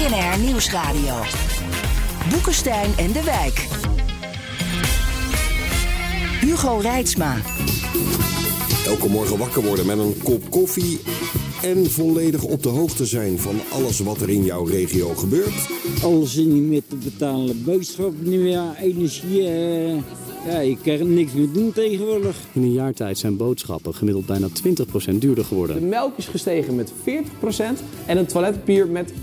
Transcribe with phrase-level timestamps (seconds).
[0.00, 1.14] BNR Nieuwsradio.
[2.30, 3.66] Boekenstein en de Wijk.
[6.40, 7.36] Hugo Reitsma.
[8.86, 11.00] Elke morgen wakker worden met een kop koffie
[11.62, 15.68] en volledig op de hoogte zijn van alles wat er in jouw regio gebeurt.
[16.02, 17.64] Alles niet meer te betalen.
[17.64, 19.42] Boodschappen niet meer, energie.
[19.42, 20.02] Uh,
[20.46, 22.36] ja, ik kan niks meer doen tegenwoordig.
[22.52, 24.48] In een jaar tijd zijn boodschappen gemiddeld bijna
[25.12, 25.80] 20% duurder geworden.
[25.80, 26.94] De melk is gestegen met 40%
[28.06, 29.14] en een toiletpapier met 21%.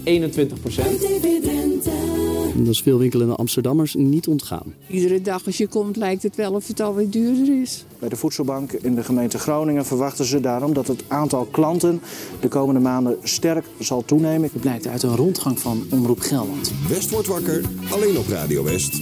[2.55, 4.73] Dat is veel winkelende Amsterdammers niet ontgaan.
[4.87, 7.85] Iedere dag als je komt lijkt het wel of het alweer duurder is.
[7.99, 12.01] Bij de voedselbank in de gemeente Groningen verwachten ze daarom dat het aantal klanten
[12.39, 14.49] de komende maanden sterk zal toenemen.
[14.53, 16.71] Het blijkt uit een rondgang van Omroep Gelderland.
[16.87, 17.61] West wordt wakker,
[17.91, 19.01] alleen op Radio West.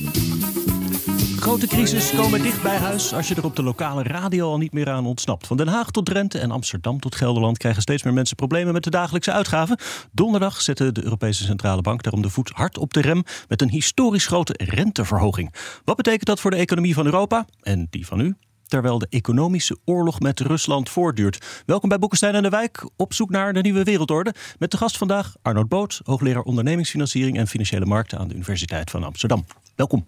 [1.46, 4.74] Grote crisis komen dicht bij huis als je er op de lokale radio al niet
[4.74, 5.48] meer aan ontsnapt.
[5.48, 8.84] Van Den Haag tot Drenthe en Amsterdam tot Gelderland krijgen steeds meer mensen problemen met
[8.84, 9.78] de dagelijkse uitgaven.
[10.12, 13.70] Donderdag zette de Europese Centrale Bank daarom de voet hard op de rem met een
[13.70, 15.54] historisch grote renteverhoging.
[15.84, 18.36] Wat betekent dat voor de economie van Europa en die van u?
[18.66, 21.64] terwijl de economische oorlog met Rusland voortduurt.
[21.66, 24.34] Welkom bij Boekenstein en de Wijk, op zoek naar de nieuwe wereldorde.
[24.60, 29.04] Met de gast vandaag Arnold Boot, hoogleraar ondernemingsfinanciering en financiële markten aan de Universiteit van
[29.04, 29.46] Amsterdam.
[29.76, 30.06] Welkom.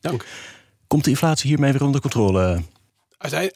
[0.00, 0.24] Dank.
[0.90, 2.62] Komt de inflatie hiermee weer onder controle?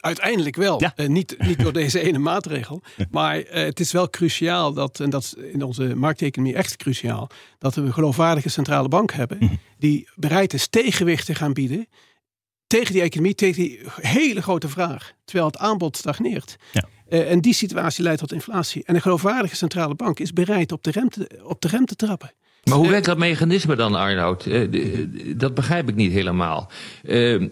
[0.01, 0.81] Uiteindelijk wel.
[0.81, 0.93] Ja.
[0.97, 2.83] Uh, niet, niet door deze ene maatregel.
[3.11, 7.31] Maar uh, het is wel cruciaal dat, en dat is in onze markteconomie echt cruciaal,
[7.59, 9.59] dat we een geloofwaardige centrale bank hebben mm.
[9.79, 11.87] die bereid is tegenwicht te gaan bieden
[12.67, 16.57] tegen die economie, tegen die hele grote vraag, terwijl het aanbod stagneert.
[16.73, 16.85] Ja.
[17.09, 18.85] Uh, en die situatie leidt tot inflatie.
[18.85, 21.97] En een geloofwaardige centrale bank is bereid op de rem te, op de rem te
[21.97, 22.33] trappen.
[22.65, 24.47] Maar hoe werkt dat mechanisme dan, Arnoud?
[24.47, 26.71] Uh, dat begrijp ik niet helemaal.
[27.03, 27.49] Uh,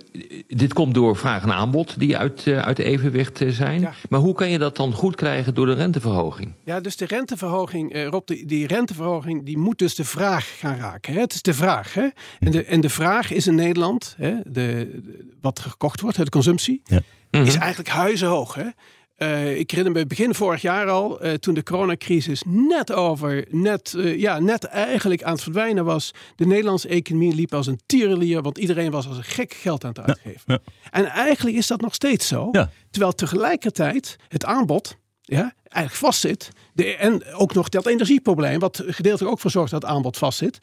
[0.49, 3.81] dit komt door vraag en aanbod die uit, uh, uit evenwicht zijn.
[3.81, 3.93] Ja.
[4.09, 6.53] Maar hoe kan je dat dan goed krijgen door de renteverhoging?
[6.65, 11.13] Ja, dus de renteverhoging, Rob, die, die, renteverhoging die moet dus de vraag gaan raken.
[11.13, 11.21] Hè?
[11.21, 11.95] Het is de vraag.
[11.95, 12.09] Hè?
[12.39, 15.01] En, de, en de vraag is in Nederland, hè, de,
[15.41, 17.01] wat gekocht wordt, de consumptie, ja.
[17.31, 18.55] is eigenlijk huizenhoog.
[18.55, 18.67] Hè?
[19.23, 23.95] Uh, ik herinner me begin vorig jaar al, uh, toen de coronacrisis net over, net,
[23.97, 26.11] uh, ja, net eigenlijk aan het verdwijnen was.
[26.37, 29.91] De Nederlandse economie liep als een tierenlier, want iedereen was als een gek geld aan
[29.91, 30.43] het uitgeven.
[30.47, 30.91] Ja, ja.
[30.91, 32.49] En eigenlijk is dat nog steeds zo.
[32.53, 32.71] Ja.
[32.91, 36.49] Terwijl tegelijkertijd het aanbod ja, eigenlijk vastzit.
[36.73, 40.59] De, en ook nog dat energieprobleem, wat gedeeltelijk ook voor zorgt dat het aanbod vastzit.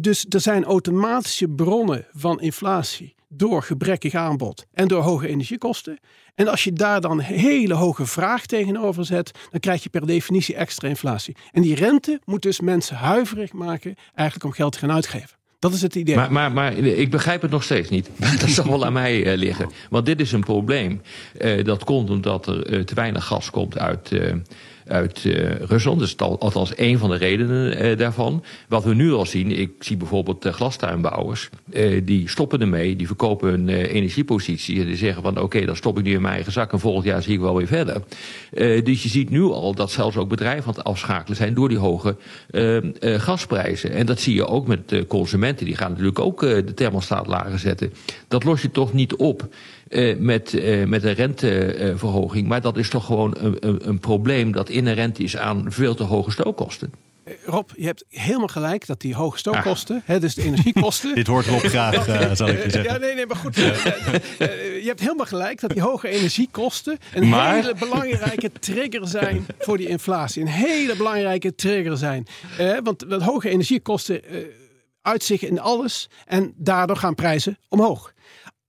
[0.00, 5.98] dus er zijn automatische bronnen van inflatie door gebrekkig aanbod en door hoge energiekosten.
[6.34, 10.54] En als je daar dan hele hoge vraag tegenover zet, dan krijg je per definitie
[10.54, 11.36] extra inflatie.
[11.52, 15.36] En die rente moet dus mensen huiverig maken eigenlijk om geld te gaan uitgeven.
[15.58, 16.16] Dat is het idee.
[16.16, 18.10] Maar, maar, maar ik begrijp het nog steeds niet.
[18.40, 19.70] dat zal wel aan mij uh, liggen.
[19.90, 21.02] Want dit is een probleem.
[21.38, 24.10] Uh, dat komt omdat er uh, te weinig gas komt uit
[24.88, 25.98] uit uh, Rusland.
[25.98, 28.44] Dus althans één van de redenen uh, daarvan.
[28.68, 31.48] Wat we nu al zien, ik zie bijvoorbeeld uh, glastuinbouwers.
[32.02, 34.80] die stoppen ermee, die verkopen hun energiepositie.
[34.80, 37.04] En die zeggen van oké, dan stop ik nu in mijn eigen zak en volgend
[37.04, 38.02] jaar zie ik wel weer verder.
[38.84, 41.78] dus je ziet nu al dat zelfs ook bedrijven aan het afschakelen zijn door die
[41.78, 42.16] hoge
[43.00, 43.90] gasprijzen.
[43.90, 45.66] En dat zie je ook met consumenten.
[45.66, 47.92] Die gaan natuurlijk ook de thermostaat lager zetten.
[48.28, 49.48] Dat los je toch niet op.
[49.88, 52.48] Uh, met, uh, met een renteverhoging.
[52.48, 56.02] Maar dat is toch gewoon een, een, een, probleem dat inherent is aan veel te
[56.02, 56.92] hoge stookkosten.
[57.24, 60.02] Eh, Rob, je hebt helemaal gelijk dat die hoge stookkosten, ah.
[60.04, 61.14] hè, dus de energiekosten.
[61.20, 61.94] Dit hoort Rob graag,
[62.36, 62.92] zal ik je zeggen.
[62.92, 63.54] Ja, nee, nee, maar goed.
[63.54, 67.54] je hebt helemaal gelijk dat die hoge energiekosten een maar...
[67.54, 70.42] hele belangrijke trigger zijn voor die inflatie.
[70.42, 72.26] Een hele belangrijke trigger zijn.
[72.82, 74.22] want dat hoge energiekosten
[75.02, 78.12] uitzichten in alles en daardoor gaan prijzen omhoog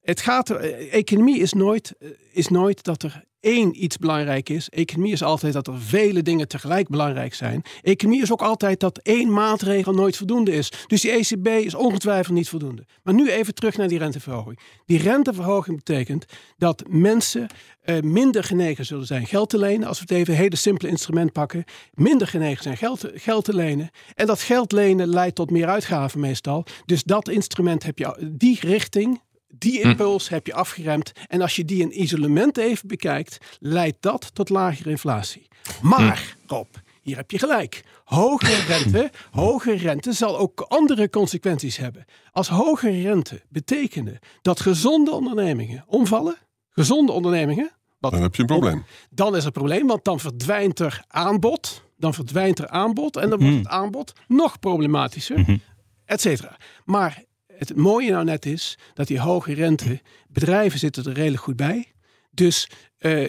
[0.09, 4.69] het gaat eh, economie is nooit, eh, is nooit dat er één iets belangrijk is.
[4.69, 7.61] Economie is altijd dat er vele dingen tegelijk belangrijk zijn.
[7.81, 10.71] Economie is ook altijd dat één maatregel nooit voldoende is.
[10.87, 12.85] Dus die ECB is ongetwijfeld niet voldoende.
[13.03, 14.59] Maar nu even terug naar die renteverhoging.
[14.85, 16.25] Die renteverhoging betekent
[16.57, 17.47] dat mensen
[17.85, 19.87] uh, minder genegen zullen zijn geld te lenen.
[19.87, 21.63] Als we het even een hele simpele instrument pakken.
[21.93, 23.89] Minder genegen zijn geld, geld te lenen.
[24.15, 26.65] En dat geld lenen leidt tot meer uitgaven meestal.
[26.85, 29.87] Dus dat instrument heb je, die richting die hm.
[29.87, 31.11] impuls heb je afgeremd.
[31.27, 35.47] En als je die in isolement even bekijkt, leidt dat tot lagere inflatie.
[35.81, 36.53] Maar, hm.
[36.53, 36.67] Rob,
[37.01, 37.83] hier heb je gelijk.
[38.03, 42.05] Hogere rente, hogere rente zal ook andere consequenties hebben.
[42.31, 46.35] Als hogere rente betekenen dat gezonde ondernemingen omvallen,
[46.69, 47.71] gezonde ondernemingen.
[47.99, 48.85] Wat, dan heb je een probleem.
[49.09, 51.83] Dan is er een probleem, want dan verdwijnt er aanbod.
[51.97, 53.57] Dan verdwijnt er aanbod en dan wordt hm.
[53.57, 55.61] het aanbod nog problematischer, mm
[56.09, 56.57] et cetera.
[56.85, 57.23] Maar
[57.59, 61.91] het mooie nou net is dat die hoge rente, bedrijven zitten er redelijk goed bij.
[62.31, 62.69] Dus
[62.99, 63.27] uh,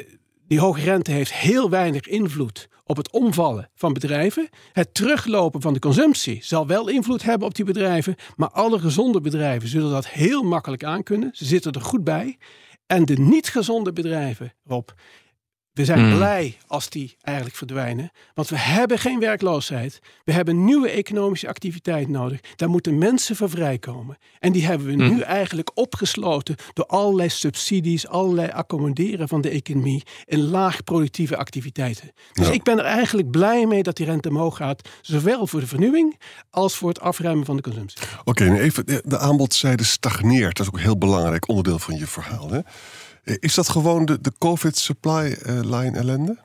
[0.50, 4.48] Die hoge rente heeft heel weinig invloed op het omvallen van bedrijven.
[4.72, 8.14] Het teruglopen van de consumptie zal wel invloed hebben op die bedrijven.
[8.36, 11.30] Maar alle gezonde bedrijven zullen dat heel makkelijk aankunnen.
[11.32, 12.38] Ze zitten er goed bij.
[12.86, 14.88] En de niet gezonde bedrijven, Rob,
[15.72, 16.16] we zijn Hmm.
[16.16, 18.10] blij als die eigenlijk verdwijnen.
[18.34, 19.98] Want we hebben geen werkloosheid.
[20.24, 22.40] We hebben nieuwe economische activiteit nodig.
[22.56, 24.18] Daar moeten mensen voor vrijkomen.
[24.38, 25.14] En die hebben we Hmm.
[25.14, 32.10] nu eigenlijk opgesloten door allerlei subsidies, allerlei accommoderen van de economie in laag productieve activiteiten.
[32.32, 32.52] Dus Ja.
[32.52, 34.88] ik ben er eigenlijk blij mee dat die rente omhoog gaat.
[35.00, 36.18] Zowel voor de vernieuwing
[36.50, 37.98] als voor het afruimen van de consumptie.
[38.24, 40.56] Oké, nu even, de, de aanbodzijde stagneert.
[40.56, 42.50] Dat is ook een heel belangrijk onderdeel van je verhaal.
[42.50, 42.58] Hè?
[43.24, 46.38] Is dat gewoon de, de COVID-supply eh, line ellende?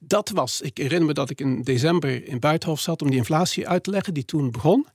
[0.00, 3.68] Dat was, ik herinner me dat ik in december in Buitenhof zat om die inflatie
[3.68, 4.86] uit te leggen die toen begon.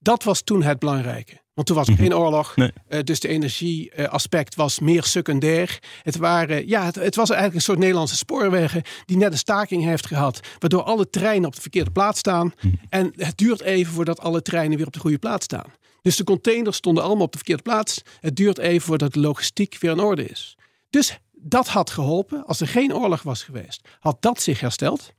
[0.00, 1.40] Dat was toen het belangrijke.
[1.54, 5.78] Want toen was er geen oorlog, eh, dus de energieaspect was meer secundair.
[6.02, 9.84] Het, waren, ja, het, het was eigenlijk een soort Nederlandse spoorwegen die net een staking
[9.84, 12.52] heeft gehad, waardoor alle treinen op de verkeerde plaats staan.
[12.88, 15.72] En het duurt even voordat alle treinen weer op de goede plaats staan.
[16.02, 18.02] Dus de containers stonden allemaal op de verkeerde plaats.
[18.20, 20.57] Het duurt even voordat de logistiek weer in orde is.
[20.90, 22.46] Dus dat had geholpen.
[22.46, 25.12] Als er geen oorlog was geweest, had dat zich hersteld.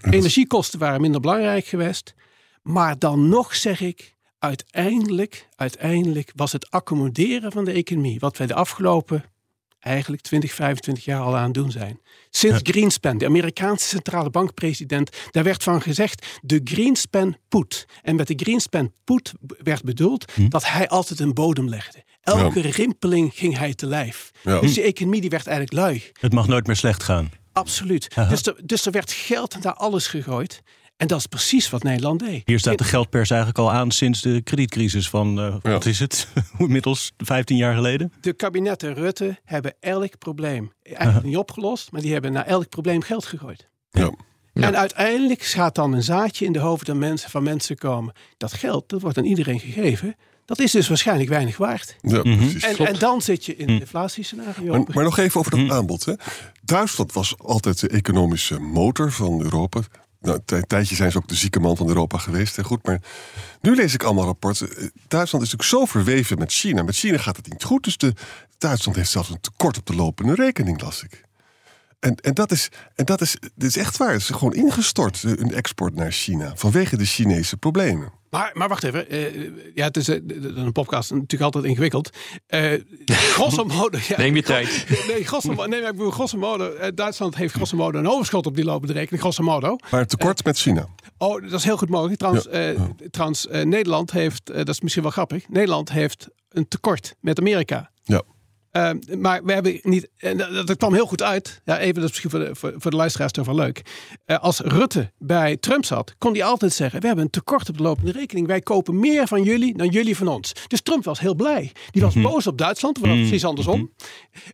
[0.00, 2.14] Energiekosten waren minder belangrijk geweest.
[2.62, 8.46] Maar dan nog zeg ik, uiteindelijk, uiteindelijk was het accommoderen van de economie, wat wij
[8.46, 9.24] de afgelopen
[9.82, 12.00] eigenlijk 20, 25 jaar al aan het doen zijn.
[12.30, 17.84] Sinds Greenspan, de Amerikaanse centrale bankpresident, daar werd van gezegd de Greenspan put.
[18.02, 19.32] En met de Greenspan put
[19.62, 22.04] werd bedoeld dat hij altijd een bodem legde.
[22.20, 24.30] Elke rimpeling ging hij te lijf.
[24.42, 24.60] Ja.
[24.60, 26.02] Dus de economie die werd eigenlijk lui.
[26.20, 27.30] Het mag nooit meer slecht gaan.
[27.52, 28.08] Absoluut.
[28.14, 28.28] Aha.
[28.28, 30.62] Dus er, dus er werd geld naar alles gegooid.
[31.02, 32.42] En dat is precies wat Nederland deed.
[32.44, 36.28] Hier staat de geldpers eigenlijk al aan sinds de kredietcrisis van, eh, wat is het,
[36.58, 38.12] inmiddels 15 jaar geleden?
[38.20, 43.02] De kabinetten Rutte hebben elk probleem eigenlijk niet opgelost, maar die hebben naar elk probleem
[43.02, 43.68] geld gegooid.
[44.52, 48.14] En uiteindelijk gaat dan een zaadje in de hoofden mensen, van mensen komen.
[48.36, 50.16] Dat geld, dat wordt aan iedereen gegeven.
[50.44, 51.96] Dat is dus waarschijnlijk weinig waard.
[52.00, 52.62] Ja, precies.
[52.64, 54.72] En, en dan zit je in een inflatiescenario.
[54.72, 56.04] Maar, maar nog even over dat aanbod.
[56.04, 56.14] Hè.
[56.62, 59.80] Duitsland was altijd de economische motor van Europa.
[60.22, 62.56] Nou, een tij- tijdje zijn ze ook de zieke man van Europa geweest.
[62.56, 62.62] Hè.
[62.64, 63.00] Goed, maar
[63.60, 64.68] nu lees ik allemaal rapporten.
[64.76, 64.76] Eh,
[65.08, 66.82] Duitsland is natuurlijk zo verweven met China.
[66.82, 67.84] Met China gaat het niet goed.
[67.84, 68.14] Dus de,
[68.58, 71.22] Duitsland heeft zelfs een tekort op de lopende rekening, las ik.
[72.00, 74.12] En, en, dat, is, en dat, is, dit is echt waar.
[74.12, 76.52] Het is gewoon ingestort, de- een export naar China.
[76.56, 78.12] Vanwege de Chinese problemen.
[78.32, 79.08] Maar, maar wacht even.
[79.08, 80.16] eh, ja, het is eh,
[80.54, 82.10] een podcast natuurlijk altijd ingewikkeld.
[82.46, 82.72] Eh
[83.36, 83.98] grosso modo.
[84.08, 84.86] Ja, Neem je tijd.
[85.08, 86.72] Nee, grosso modo, nee, maar ik bedoel, grosso modo.
[86.74, 89.20] eh, Duitsland heeft grosso modo een overschot op die lopende rekening.
[89.22, 89.76] Grosso modo.
[89.90, 90.88] Maar een tekort met China.
[91.18, 92.18] Oh, dat is heel goed mogelijk.
[92.18, 92.80] Trouwens, Ja, eh,
[93.10, 95.48] trouwens eh, Nederland heeft, eh, dat is misschien wel grappig.
[95.48, 97.90] Nederland heeft een tekort met Amerika.
[98.02, 98.22] Ja.
[98.72, 101.60] Eh, maar we hebben niet, en dat, dat kwam heel goed uit.
[101.64, 103.82] Ja, even, dat is misschien voor de, voor, voor de luisteraars toch wel leuk.
[104.24, 107.76] Eh, als Rutte bij Trump zat, kon hij altijd zeggen: We hebben een tekort op
[107.76, 108.46] de lopende rekening.
[108.46, 110.52] Wij kopen meer van jullie dan jullie van ons.
[110.66, 111.72] Dus Trump was heel blij.
[111.90, 113.92] Die was boos op Duitsland, maar precies andersom.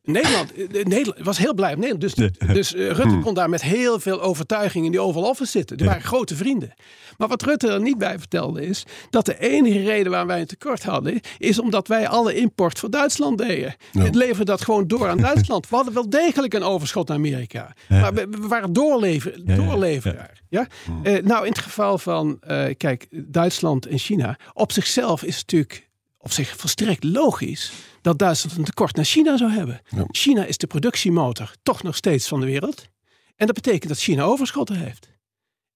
[0.02, 2.16] Nederland, eh, Nederland was heel blij op Nederland.
[2.16, 5.76] Dus, dus eh, Rutte kon daar met heel veel overtuiging in die Oval Office zitten.
[5.76, 6.74] Die waren grote vrienden.
[7.16, 10.46] Maar wat Rutte er niet bij vertelde is dat de enige reden waarom wij een
[10.46, 13.76] tekort hadden, is omdat wij alle import voor Duitsland deden.
[14.08, 15.68] Het leverde dat gewoon door aan Duitsland.
[15.68, 17.74] We hadden wel degelijk een overschot naar Amerika.
[17.88, 20.42] Maar we, we waren doorlever, ja, doorleveraar.
[20.48, 20.66] Ja?
[21.02, 24.38] Eh, nou, in het geval van, eh, kijk, Duitsland en China.
[24.52, 25.88] Op zichzelf is het natuurlijk
[26.18, 27.72] op zich volstrekt logisch
[28.02, 29.80] dat Duitsland een tekort naar China zou hebben.
[30.10, 32.88] China is de productiemotor toch nog steeds van de wereld.
[33.36, 35.08] En dat betekent dat China overschotten heeft.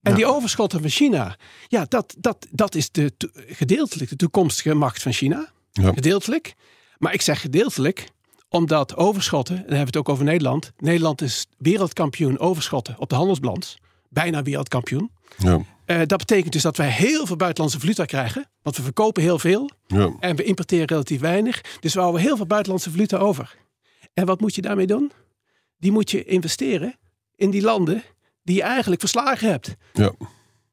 [0.03, 1.37] En die overschotten van China,
[1.69, 5.53] ja, dat, dat, dat is de, gedeeltelijk de toekomstige macht van China.
[5.73, 6.55] Gedeeltelijk.
[6.99, 8.09] Maar ik zeg gedeeltelijk,
[8.52, 10.73] omdat overschotten, en dan hebben we het ook over Nederland.
[10.78, 13.78] Nederland is wereldkampioen overschotten op de handelsbalans.
[14.09, 15.11] Bijna wereldkampioen.
[15.38, 15.61] Ja.
[15.85, 18.47] Eh, dat betekent dus dat wij heel veel buitenlandse valuta krijgen.
[18.62, 19.71] Want we verkopen heel veel.
[19.87, 20.12] Ja.
[20.21, 21.61] En we importeren relatief weinig.
[21.80, 23.56] Dus we houden heel veel buitenlandse valuta over.
[24.14, 25.12] En wat moet je daarmee doen?
[25.78, 26.99] Die moet je investeren
[27.37, 28.02] in die landen
[28.42, 29.75] die je eigenlijk verslagen hebt.
[29.92, 30.12] Ja.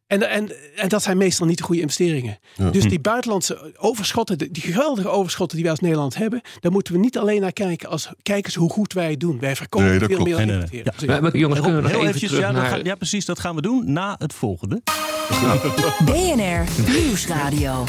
[0.10, 2.40] En, en, en dat zijn meestal niet de goede investeringen.
[2.56, 2.70] Ja.
[2.70, 7.00] Dus die buitenlandse overschotten, die geweldige overschotten die wij als Nederland hebben, daar moeten we
[7.00, 9.40] niet alleen naar kijken als kijk eens hoe goed wij het doen.
[9.40, 10.78] Wij verkopen Nee, veel meer dan Nee, nee, nee.
[10.78, 11.16] importeren.
[11.16, 11.22] Ja.
[11.22, 12.86] Maar, jongens, kunnen we nog even eventjes, ja, naar...
[12.86, 14.82] ja, precies, dat gaan we doen na het volgende.
[16.06, 17.84] BNR Nieuwsradio.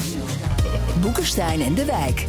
[1.01, 2.27] Boekenstein en de Wijk.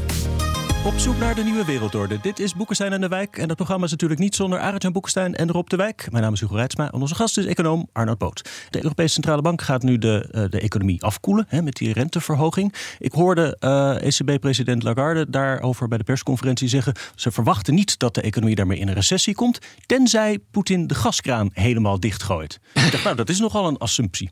[0.86, 2.20] Op zoek naar de nieuwe wereldorde.
[2.22, 3.38] Dit is Boekenstein en de Wijk.
[3.38, 6.08] En dat programma is natuurlijk niet zonder Arend Boekenstein en Rob de Wijk.
[6.12, 8.50] Mijn naam is Hugo Reitsma en onze gast is econoom Arnoud Boot.
[8.70, 12.74] De Europese Centrale Bank gaat nu de, uh, de economie afkoelen hè, met die renteverhoging.
[13.00, 13.58] Ik hoorde
[14.02, 16.94] ECB-president Lagarde daarover bij de persconferentie zeggen...
[17.16, 19.60] ze verwachten niet dat de economie daarmee in een recessie komt...
[19.86, 22.60] tenzij Poetin de gaskraan helemaal dichtgooit.
[22.74, 24.32] Ik dacht, nou, dat is nogal een assumptie.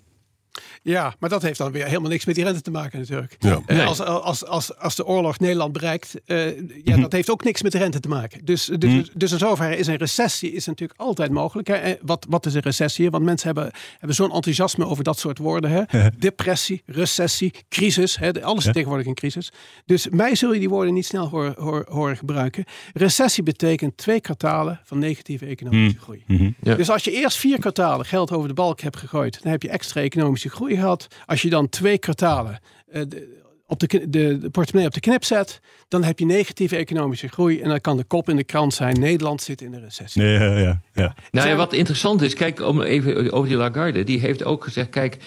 [0.81, 3.35] Ja, maar dat heeft dan weer helemaal niks met die rente te maken natuurlijk.
[3.39, 3.59] Ja.
[3.67, 7.61] Uh, als, als, als, als de oorlog Nederland bereikt, uh, ja, dat heeft ook niks
[7.61, 8.45] met de rente te maken.
[8.45, 9.03] Dus, dus, Mhm.
[9.13, 11.67] dus in zoverre is een recessie is natuurlijk altijd mogelijk.
[11.67, 11.73] Hè.
[11.73, 13.09] En Wat, wat is een recessie?
[13.09, 15.69] Want mensen hebben, hebben zo'n enthousiasme over dat soort woorden.
[15.71, 16.09] Hè.
[16.17, 18.17] Depressie, recessie, crisis.
[18.17, 18.41] Hè.
[18.43, 19.51] Alles is tegenwoordig een crisis.
[19.85, 22.65] Dus mij zul je die woorden niet snel horen, horen, horen gebruiken.
[22.93, 26.03] Recessie betekent twee kwartalen van negatieve economische Mhm.
[26.03, 26.53] groei.
[26.59, 29.69] Dus als je eerst vier kwartalen geld over de balk hebt gegooid, dan heb je
[29.69, 31.07] extra economische groei gehad.
[31.25, 32.59] Als je dan twee kwartalen
[32.91, 33.37] eh, de,
[33.67, 37.61] op de, de, de portemonnee op de knip zet, dan heb je negatieve economische groei.
[37.61, 40.23] En dan kan de kop in de krant zijn: Nederland zit in een recessie.
[40.23, 41.15] Ja, ja, ja.
[41.31, 44.89] Nou ja, wat interessant is, kijk, om even over die Lagarde, die heeft ook gezegd,
[44.89, 45.17] kijk,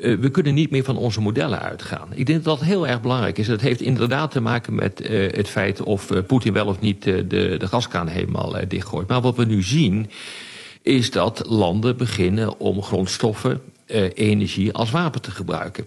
[0.00, 2.08] eh, we kunnen niet meer van onze modellen uitgaan.
[2.14, 3.46] Ik denk dat dat heel erg belangrijk is.
[3.46, 7.02] Dat heeft inderdaad te maken met eh, het feit of eh, Poetin wel of niet
[7.02, 9.08] de, de gaskraan helemaal dichtgooit.
[9.08, 10.10] Maar wat we nu zien,
[10.82, 13.60] is dat landen beginnen om grondstoffen,
[13.92, 15.86] eh, energie als wapen te gebruiken.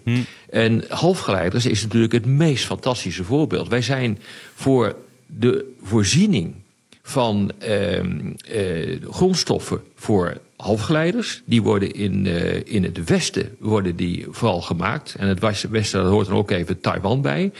[0.50, 3.68] En halfgeleiders is natuurlijk het meest fantastische voorbeeld.
[3.68, 4.18] Wij zijn
[4.54, 4.96] voor
[5.26, 6.54] de voorziening
[7.02, 11.42] van ehm, eh, grondstoffen voor halfgeleiders.
[11.44, 15.14] Die worden in, eh, in het westen worden die vooral gemaakt.
[15.18, 17.52] En het westen daar hoort dan ook even Taiwan bij.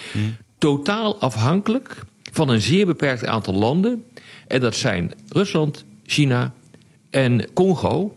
[0.58, 1.96] Totaal afhankelijk
[2.32, 4.04] van een zeer beperkt aantal landen.
[4.46, 6.52] En dat zijn Rusland, China
[7.10, 8.16] en Congo.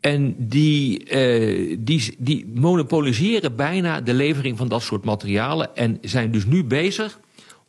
[0.00, 5.76] En die, eh, die, die monopoliseren bijna de levering van dat soort materialen.
[5.76, 7.18] En zijn dus nu bezig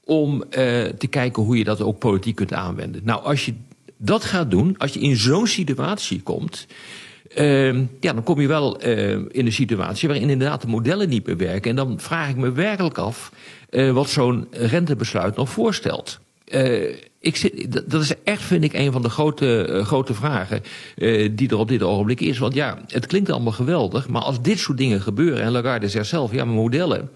[0.09, 3.01] om eh, te kijken hoe je dat ook politiek kunt aanwenden.
[3.03, 3.53] Nou, als je
[3.98, 6.67] dat gaat doen, als je in zo'n situatie komt.
[7.36, 11.25] eh, ja, dan kom je wel eh, in een situatie waarin inderdaad de modellen niet
[11.25, 11.69] meer werken.
[11.69, 13.31] En dan vraag ik me werkelijk af
[13.93, 16.19] wat zo'n rentebesluit nog voorstelt.
[17.20, 20.62] Ik dat- is echt, vind ik, een van de grote, eh, grote vragen
[20.96, 22.38] eh, die er op dit ogenblik is.
[22.38, 26.08] Want ja, het klinkt allemaal geweldig, maar als dit soort dingen gebeuren, en Lagarde zegt
[26.08, 27.10] zelf, ja, mijn modellen,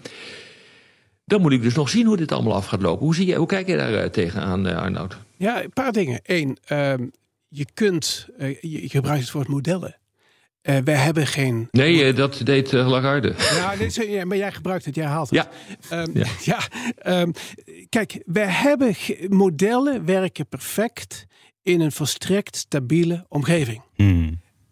[1.24, 3.04] dan moet ik dus nog zien hoe dit allemaal af gaat lopen.
[3.04, 5.16] Hoe, zie jij, hoe kijk je daar eh, tegenaan, eh, Arnoud?
[5.36, 6.20] Ja, een paar dingen.
[6.22, 7.06] Eén, ehm,
[7.48, 9.96] je kunt, je, je gebruikt het woord modellen.
[10.64, 11.68] Eh wij hebben geen.
[11.70, 13.34] Nee, eh, dat deed eh, Lagarde.
[13.38, 15.48] Ja, ja, maar jij gebruikt het, jij haalt het.
[15.88, 16.02] Ja.
[16.02, 16.26] Ehm, Ja.
[16.54, 16.58] ja.
[16.96, 17.30] ehm,
[17.88, 18.94] kijk, wij hebben
[19.28, 21.26] modellen werken perfect
[21.62, 23.82] in een volstrekt stabiele omgeving.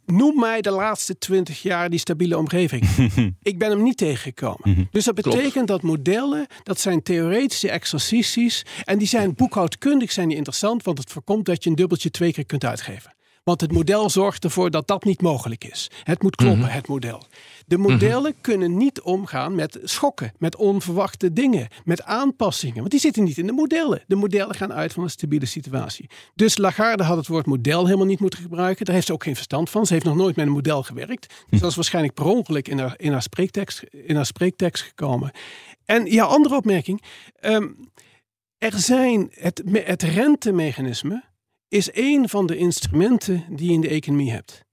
[0.07, 2.83] Noem mij de laatste twintig jaar die stabiele omgeving.
[3.43, 4.89] Ik ben hem niet tegengekomen.
[4.91, 8.65] Dus dat betekent dat modellen, dat zijn theoretische exercities.
[8.85, 12.33] En die zijn boekhoudkundig zijn die interessant, want het voorkomt dat je een dubbeltje twee
[12.33, 13.15] keer kunt uitgeven.
[13.45, 15.91] Want het model zorgt ervoor dat dat niet mogelijk is.
[16.03, 17.23] Het moet kloppen, het model.
[17.67, 22.77] De modellen kunnen niet omgaan met schokken, met onverwachte dingen, met aanpassingen.
[22.77, 24.03] Want die zitten niet in de modellen.
[24.07, 26.11] De modellen gaan uit van een stabiele situatie.
[26.35, 28.85] Dus Lagarde had het woord model helemaal niet moeten gebruiken.
[28.85, 29.87] Daar heeft ze ook geen verstand van.
[29.87, 31.35] Ze heeft nog nooit met een model gewerkt.
[31.51, 35.31] Dus dat is waarschijnlijk per ongeluk in haar, in haar, spreektekst, in haar spreektekst gekomen.
[35.85, 37.03] En ja, andere opmerking.
[37.35, 37.69] Ehm,
[38.59, 41.31] er zijn het, het rentemechanisme
[41.73, 44.65] is een van de instrumenten die je in de economie hebt.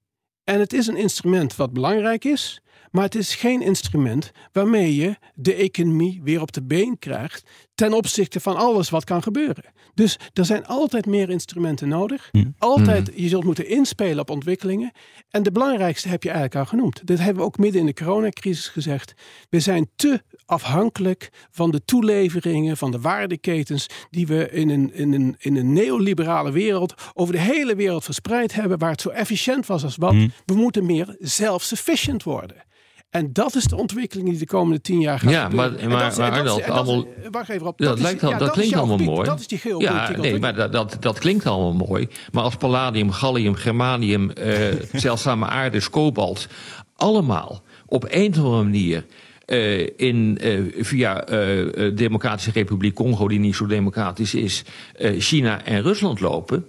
[0.44, 5.16] En het is een instrument wat belangrijk is, maar het is geen instrument waarmee je
[5.36, 9.64] de economie weer op de been krijgt ten opzichte van alles wat kan gebeuren.
[9.94, 12.32] Dus er zijn altijd meer instrumenten nodig.
[12.58, 14.92] Altijd, je zult moeten inspelen op ontwikkelingen.
[15.30, 17.08] En de belangrijkste heb je eigenlijk al genoemd.
[17.08, 19.14] Dat hebben we ook midden in de coronacrisis gezegd.
[19.50, 25.14] We zijn te afhankelijk van de toeleveringen, van de waardeketens die we in een, in
[25.14, 29.66] een, in een neoliberale wereld over de hele wereld verspreid hebben, waar het zo efficiënt
[29.66, 30.16] was als wat.
[30.46, 32.68] We moeten meer self-sufficient worden.
[33.10, 35.72] En dat is de ontwikkeling die de komende tien jaar gaat Ja, gebeuren.
[35.72, 37.78] maar- En maar- dat is- maar en dat is- Arnold, dat allemaal- Wacht even op.
[37.78, 39.14] Dat, is- lijkt al, ja, dat, klinkt allemaal gebied.
[39.16, 39.28] mooi.
[39.30, 42.08] Dat is die Ja, nee, maar dat, dat, dat klinkt allemaal mooi.
[42.32, 44.56] Maar als palladium, gallium, germanium, eh,
[44.94, 46.48] zeldzame aarde, kobalt...
[46.96, 49.06] allemaal op een of andere manier...
[49.46, 54.64] eh, in, eh, via eh, eh, Democratische Republiek Congo, die niet zo democratisch is,
[54.96, 56.66] eh, China en Rusland lopen,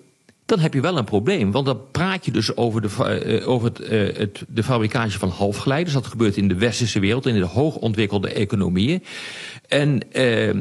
[0.51, 1.51] dan heb je wel een probleem.
[1.51, 5.29] Want dan praat je dus over de, eh, over het, eh, het, de fabricage van
[5.29, 5.95] halfgeleiders.
[5.95, 9.03] Dat gebeurt in de westerse wereld, in de hoogontwikkelde economieën.
[9.69, 10.57] En eh,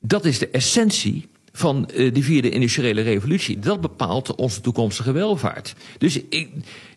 [0.00, 3.58] dat is de essentie van eh, de vierde industriële revolutie.
[3.58, 5.74] Dat bepaalt onze toekomstige welvaart.
[5.98, 6.48] Dus ik,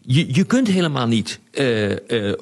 [0.02, 1.40] je, je kunt helemaal niet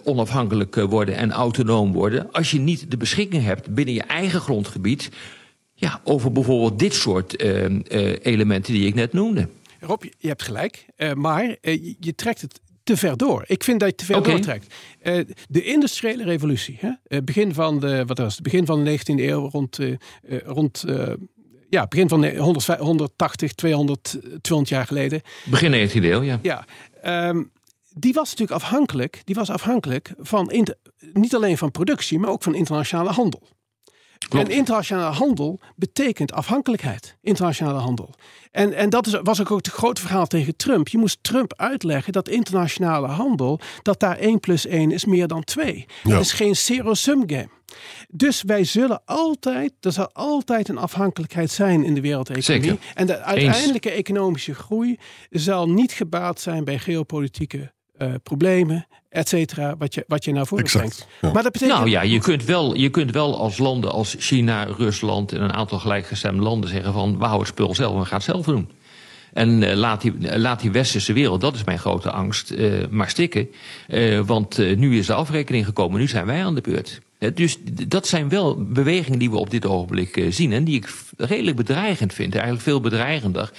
[0.04, 2.32] onafhankelijk worden en autonoom worden...
[2.32, 5.10] als je niet de beschikking hebt binnen je eigen grondgebied...
[5.86, 7.80] ja, over bijvoorbeeld dit soort uh, uh,
[8.22, 9.50] elementen die ik net noemde.
[9.80, 11.56] Rob, je hebt gelijk, uh, maar
[12.00, 13.44] je trekt het te ver door.
[13.48, 14.32] Ik vind dat je te ver okay.
[14.32, 14.74] doortrekt.
[15.50, 17.22] de industriële revolutie, hè?
[17.24, 18.44] begin van de, wat was het?
[18.44, 19.80] begin van de 19e eeuw, rond,
[20.46, 20.84] rond
[21.70, 25.22] ja, begin van de 100, 180, 200, 200 jaar geleden.
[25.46, 26.40] Begin 19e eeuw, ja.
[26.42, 26.66] Ja,
[27.30, 27.52] um,
[27.94, 30.52] die was natuurlijk afhankelijk, die was afhankelijk van
[31.14, 33.42] niet alleen van productie, maar ook van internationale handel.
[34.18, 34.50] Klopt.
[34.50, 37.18] En internationale handel betekent afhankelijkheid.
[37.22, 38.14] Internationale handel.
[38.52, 40.88] En, en dat is, was ook het grote verhaal tegen Trump.
[40.88, 45.44] Je moest Trump uitleggen dat internationale handel, dat daar 1 plus 1 is meer dan
[45.44, 45.86] 2.
[46.04, 46.12] Ja.
[46.12, 47.50] Het is geen zero-sum game.
[48.10, 52.64] Dus wij zullen altijd, er zal altijd een afhankelijkheid zijn in de wereldeconomie.
[52.64, 52.78] Zeker.
[52.94, 59.76] En de uiteindelijke economische groei zal niet gebaat zijn bij geopolitieke uh, problemen, et cetera,
[59.78, 61.08] wat je, wat je naar voren brengt.
[61.22, 61.32] Ja.
[61.32, 61.78] Maar dat betekent...
[61.78, 65.54] Nou ja, je kunt, wel, je kunt wel als landen als China, Rusland en een
[65.54, 68.46] aantal gelijkgestemde landen zeggen van we houden het spul zelf en we gaan het zelf
[68.46, 68.70] doen.
[69.34, 73.10] En uh, laat, die, laat die westerse wereld, dat is mijn grote angst, uh, maar
[73.10, 73.50] stikken.
[74.26, 77.02] want nu is de afrekening gekomen, nu zijn wij aan de beurt.
[77.34, 77.58] Dus
[77.88, 80.52] dat zijn wel bewegingen die we op dit ogenblik zien.
[80.52, 82.34] En die ik redelijk bedreigend vind.
[82.34, 83.52] Eigenlijk veel bedreigender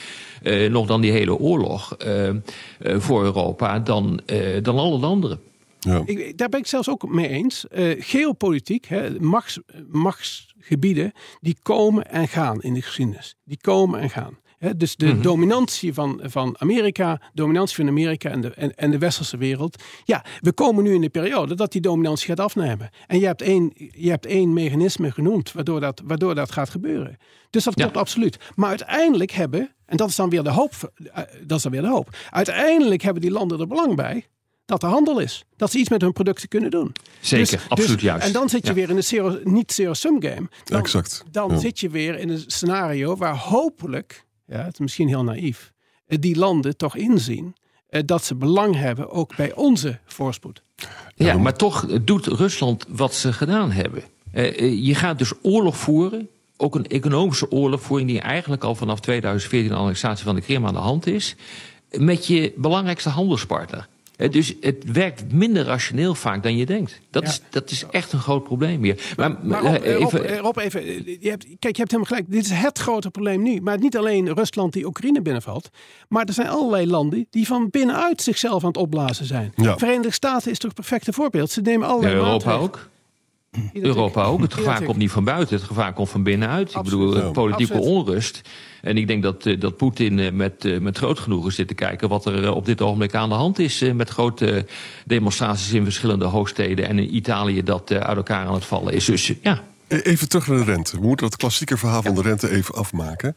[0.42, 2.38] uh, nog dan die hele oorlog uh, uh,
[2.80, 4.20] voor Europa dan,
[4.62, 5.40] dan alle anderen.
[5.80, 6.02] Ja.
[6.04, 7.64] Ik, daar ben ik zelfs ook mee eens.
[7.98, 9.60] geopolitiek, hè, machts,
[9.90, 13.34] machtsgebieden, die komen en gaan in de geschiedenis.
[13.44, 14.38] Die komen en gaan
[14.76, 15.22] dus de mm -hmm.
[15.22, 19.82] dominantie van, van Amerika, dominantie van Amerika en de, en, en, de westerse wereld.
[20.04, 22.90] Ja, we komen nu in de periode dat die dominantie gaat afnemen.
[23.06, 27.16] En je hebt één, je hebt één mechanisme genoemd waardoor dat, waardoor dat gaat gebeuren.
[27.50, 28.36] Dus dat klopt absoluut.
[28.54, 31.82] Maar uiteindelijk hebben, en dat is dan weer de hoop, eh, dat is dan weer
[31.82, 32.16] de hoop.
[32.30, 34.26] Uiteindelijk hebben die landen er belang bij
[34.66, 35.44] dat er handel is.
[35.56, 36.92] Dat ze iets met hun producten kunnen doen.
[37.20, 38.26] Zeker, dus, absoluut dus, juist.
[38.26, 40.48] En dan zit je weer in een zero, niet zero-sum game.
[40.64, 41.24] Dan, exact.
[41.30, 41.58] Dan ja.
[41.58, 45.72] zit je weer in een scenario waar hopelijk ja, het is misschien heel naïef,
[46.06, 47.54] eh, die landen toch inzien
[47.88, 50.62] eh, dat ze belang hebben ook bij onze voorspoed.
[51.14, 54.02] Ja, maar toch doet Rusland wat ze gedaan hebben.
[54.84, 59.76] Je gaat dus oorlog voeren, ook een economische oorlogvoering die eigenlijk al vanaf 2014 de
[59.76, 61.36] annexatie van de Krim aan de hand is,
[61.90, 63.88] met je belangrijkste handelspartner.
[64.16, 67.00] Dus het werkt minder rationeel vaak dan je denkt.
[67.10, 67.28] Dat, ja.
[67.28, 69.14] is, dat is echt een groot probleem hier.
[69.16, 72.30] Maar, maar Rob, even, Rob, even je hebt, kijk, je hebt helemaal gelijk.
[72.30, 73.60] Dit is het grote probleem nu.
[73.60, 75.70] Maar niet alleen Rusland die Oekraïne binnenvalt.
[76.08, 79.52] Maar er zijn allerlei landen die van binnenuit zichzelf aan het opblazen zijn.
[79.56, 79.78] Ja.
[79.78, 81.50] Verenigde Staten is toch een perfecte voorbeeld.
[81.50, 82.62] Ze nemen allerlei ja, Europa maatregelen.
[82.62, 82.90] ook.
[83.72, 84.40] Europa ook.
[84.40, 86.74] Het gevaar komt niet van buiten, het gevaar komt van binnenuit.
[86.74, 87.08] Absoluut.
[87.08, 87.96] Ik bedoel, politieke Absoluut.
[87.96, 88.40] onrust.
[88.82, 92.52] En ik denk dat, dat Poetin met, met groot genoegen zit te kijken wat er
[92.52, 93.84] op dit ogenblik aan de hand is.
[93.94, 94.66] Met grote
[95.04, 99.04] demonstraties in verschillende hoofdsteden en in Italië dat uit elkaar aan het vallen is.
[99.04, 99.62] Dus ja.
[99.88, 100.96] Even terug naar de rente.
[100.96, 103.36] We moeten dat klassieke verhaal van de rente even afmaken.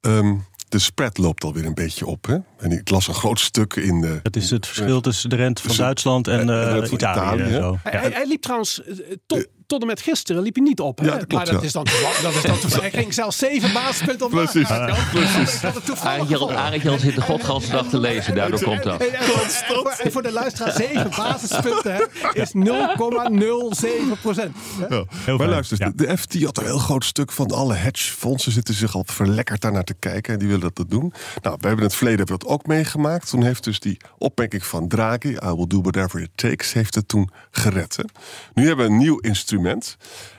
[0.00, 2.26] Um, de spread loopt alweer een beetje op.
[2.26, 2.36] Hè?
[2.58, 4.20] En ik las een groot stuk in de.
[4.22, 6.94] Het is het verschil tussen de rente van Duitsland en, uh, Italië.
[6.94, 7.78] Italië en zo.
[7.82, 8.82] Hij, hij, hij, liep trouwens
[9.26, 10.98] tot, tot en met gisteren liep hij niet op.
[10.98, 11.04] Hè?
[11.04, 11.66] Ja, dat klopt, maar dat ja.
[11.66, 11.84] is dan,
[12.22, 12.80] dat is dan toevallig.
[12.92, 14.32] Hij ging zelfs zeven basispunten op.
[14.32, 15.60] Precies, Ja, precies.
[17.00, 19.00] Zit de godgansdag te lezen, daardoor komt dat.
[19.00, 22.02] En, en, voor, en voor de luisteraar, zeven basispunten hè,
[22.32, 24.56] is 0,07 procent.
[25.26, 29.04] Maar luister, de, FT had een heel groot stuk van alle hedgefondsen zitten zich al
[29.06, 31.12] verlekkerd daarnaar te kijken en die willen dat doen.
[31.42, 33.30] Nou, we hebben in het verleden hebben we dat ook meegemaakt.
[33.30, 37.08] Toen heeft dus die opmerking van Draghi, I will do whatever it takes, heeft het
[37.08, 37.96] toen gered.
[37.96, 38.04] Hè?
[38.54, 39.59] Nu hebben we een nieuw instrument.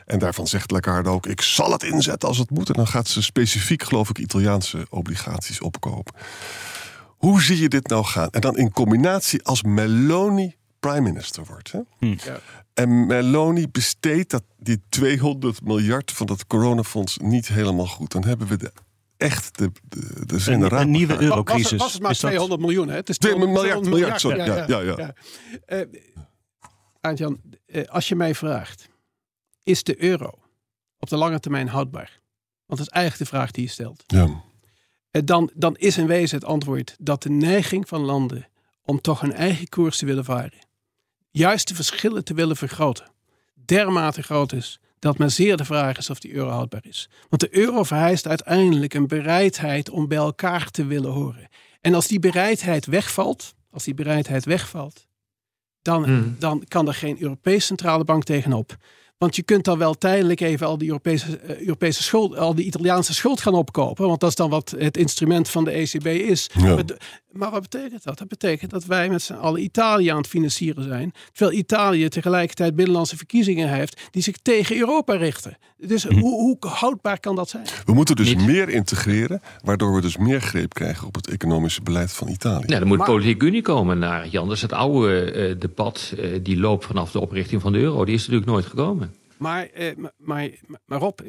[0.06, 2.68] En daarvan zegt Lagarde ook, ik zal het inzetten als het moet.
[2.70, 6.14] En dan gaat ze specifiek, geloof ik, Italiaanse obligaties opkopen.
[7.18, 8.30] Hoe zie je dit nou gaan?
[8.30, 11.72] En dan in combinatie als Meloni prime minister wordt.
[11.72, 11.80] Hè?
[11.98, 12.06] Hm.
[12.06, 12.40] Ja.
[12.74, 18.12] En Meloni besteedt dat, die 200 miljard van dat coronafonds niet helemaal goed.
[18.12, 18.72] Dan hebben we de,
[19.18, 21.70] echt de, de, de zin Een, een nieuwe eurocrisis.
[21.72, 22.96] Was, was het maar Is dat- 200 miljoen, hè?
[22.96, 24.46] Het is Twee 200 miljard, miljard, sorry.
[24.46, 25.14] Ja, ja, ja.
[25.66, 25.82] Eh,
[27.66, 28.90] eh, als je mij vraagt,
[29.64, 30.40] is de euro
[31.00, 32.20] op de lange termijn houdbaar?
[32.66, 34.04] Want dat is eigenlijk de vraag die je stelt.
[34.08, 34.44] Ja.
[35.12, 38.48] Eh, dan, dan is in wezen het antwoord dat de neiging van landen
[38.82, 40.60] om toch hun eigen koers te willen varen,
[41.32, 43.12] juist de verschillen te willen vergroten,
[43.66, 47.10] dermate groot is dat men zeer de vraag is of die euro houdbaar is.
[47.30, 51.50] Want de euro vereist uiteindelijk een bereidheid om bij elkaar te willen horen.
[51.82, 55.08] En als die bereidheid wegvalt, als die bereidheid wegvalt,
[55.82, 56.36] dan, Hmm.
[56.40, 58.78] dan kan er geen Europese centrale bank tegenop.
[59.22, 62.66] Want je kunt dan wel tijdelijk even al die Europese, eh, Europese schuld, al die
[62.66, 64.08] Italiaanse schuld gaan opkopen.
[64.08, 66.50] Want dat is dan wat het instrument van de ECB is.
[66.54, 66.84] Ja.
[67.32, 68.18] Maar wat betekent dat?
[68.18, 71.14] Dat betekent dat wij met z'n allen Italië aan het financieren zijn.
[71.34, 75.58] Terwijl Italië tegelijkertijd binnenlandse verkiezingen heeft die zich tegen Europa richten.
[75.78, 76.20] Dus Mhm.
[76.20, 77.66] hoe, hoe houdbaar kan dat zijn?
[77.86, 82.12] We moeten dus meer integreren, waardoor we dus meer greep krijgen op het economische beleid
[82.12, 82.66] van Italië.
[82.66, 84.48] Nou, er moet Maar- politieke unie komen naar Jan.
[84.48, 88.06] Dat is het oude eh, debat eh, die loopt vanaf de oprichting van de euro.
[88.06, 89.14] Die is natuurlijk nooit gekomen.
[89.38, 90.50] Maar, eh, maar, maar,
[90.86, 91.20] maar Rob,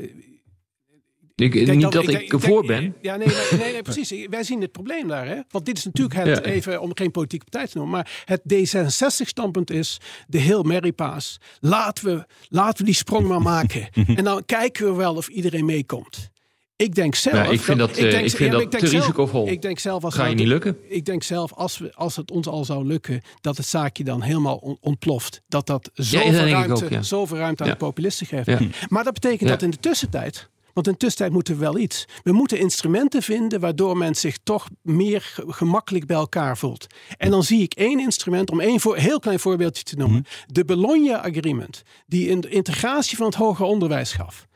[1.37, 2.95] Ik, denk niet dat ik, denk- ervoor denk- ben.
[3.03, 4.27] Ja, nee, nee, nee, nee, precies.
[4.31, 5.27] Wij zien het probleem daar.
[5.27, 5.41] Hè?
[5.51, 6.43] Want dit is natuurlijk het, Ja.
[6.43, 11.39] even om geen politieke partij te noemen, maar het D66-standpunt is de heel Marypaas.
[11.61, 13.89] Laten we, laten we die sprong maar maken.
[14.17, 16.31] en dan kijken we wel of iedereen meekomt.
[16.77, 17.35] Ik denk zelf.
[17.35, 19.49] Ja, ik vind dat, eh, ik vind dat denk te zelf- risicovol.
[19.49, 20.77] Ik denk zelf als Ga je niet lukken.
[20.89, 24.23] Ik denk zelf als, we, als het ons al zou lukken, dat het zaakje dan
[24.23, 25.43] helemaal on- ontploft.
[25.49, 28.49] Dat dat zoveel denk ik ruimte, ook, zoveel ruimte aan de populisten geeft.
[28.89, 30.49] Maar dat betekent dat in de tussentijd.
[30.73, 32.05] Want in de tussentijd moeten we wel iets.
[32.23, 36.87] We moeten instrumenten vinden waardoor men zich toch meer ge- gemakkelijk bij elkaar voelt.
[37.17, 40.25] En dan zie ik één instrument, om één voor, heel klein voorbeeldje te noemen.
[40.47, 44.47] De Bologna Agreement, die een integratie van het hoger onderwijs gaf.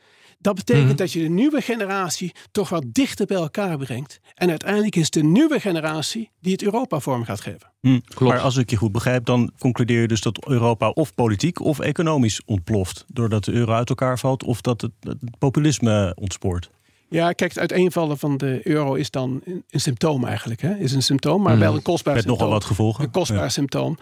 [0.47, 0.95] Dat betekent Mhm.
[0.95, 4.19] dat je de nieuwe generatie toch wat dichter bij elkaar brengt.
[4.35, 7.71] En uiteindelijk is de nieuwe generatie die het Europa vorm gaat geven.
[7.81, 7.99] Hm.
[8.19, 11.79] Maar als ik je goed begrijp, dan concludeer je dus dat Europa of politiek of
[11.79, 13.05] economisch ontploft.
[13.07, 16.69] Doordat de euro uit elkaar valt of dat het, het populisme ontspoort.
[17.09, 20.61] Ja, kijk, het uiteenvallen van de euro is dan een, een symptoom eigenlijk.
[20.61, 20.75] Hè?
[20.75, 21.61] Is een symptoom, maar Mhm.
[21.61, 22.45] wel een kostbaar Met symptoom.
[22.47, 23.03] nogal wat gevolgen.
[23.03, 23.49] Een kostbaar Ja.
[23.49, 23.97] symptoom.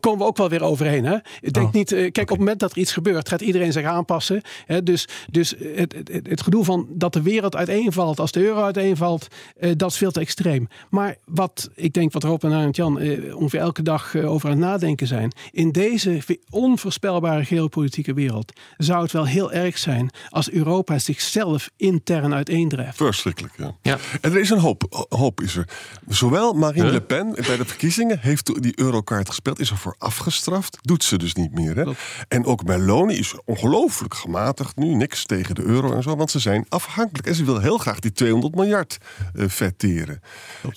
[0.00, 1.04] Komen we ook wel weer overheen.
[1.04, 1.16] Hè?
[1.40, 3.72] Ik denk Oh, niet, eh, kijk, op het moment dat er iets gebeurt, gaat iedereen
[3.72, 4.40] zich aanpassen.
[4.66, 4.82] Hè?
[4.82, 9.26] Dus, dus het, het, het, gedoe van dat de wereld uiteenvalt als de euro uiteenvalt,
[9.56, 10.68] eh, dat is veel te extreem.
[10.90, 14.50] Maar wat ik denk, wat Rob en Arend Jan eh, ongeveer elke dag eh, over
[14.50, 15.32] aan het nadenken zijn.
[15.50, 16.20] In deze
[16.50, 22.96] onvoorspelbare geopolitieke wereld zou het wel heel erg zijn als Europa zichzelf intern uiteendrijft.
[22.96, 23.76] Verschrikkelijk, ja.
[23.82, 23.98] Ja.
[24.20, 25.68] En er is een hoop, hoop is er.
[26.08, 26.92] Zowel Marine Huh?
[26.92, 30.78] Le Pen bij de verkiezingen heeft die eurokaart gespeeld, is ervoor afgestraft.
[30.80, 31.76] Doet ze dus niet meer.
[31.76, 31.92] Hè?
[32.28, 36.38] En ook Meloni is ongelooflijk gematigd nu, niks tegen de euro en zo, want ze
[36.38, 37.26] zijn afhankelijk.
[37.26, 38.98] En ze wil heel graag die 200 miljard
[39.34, 40.20] eh vetteren.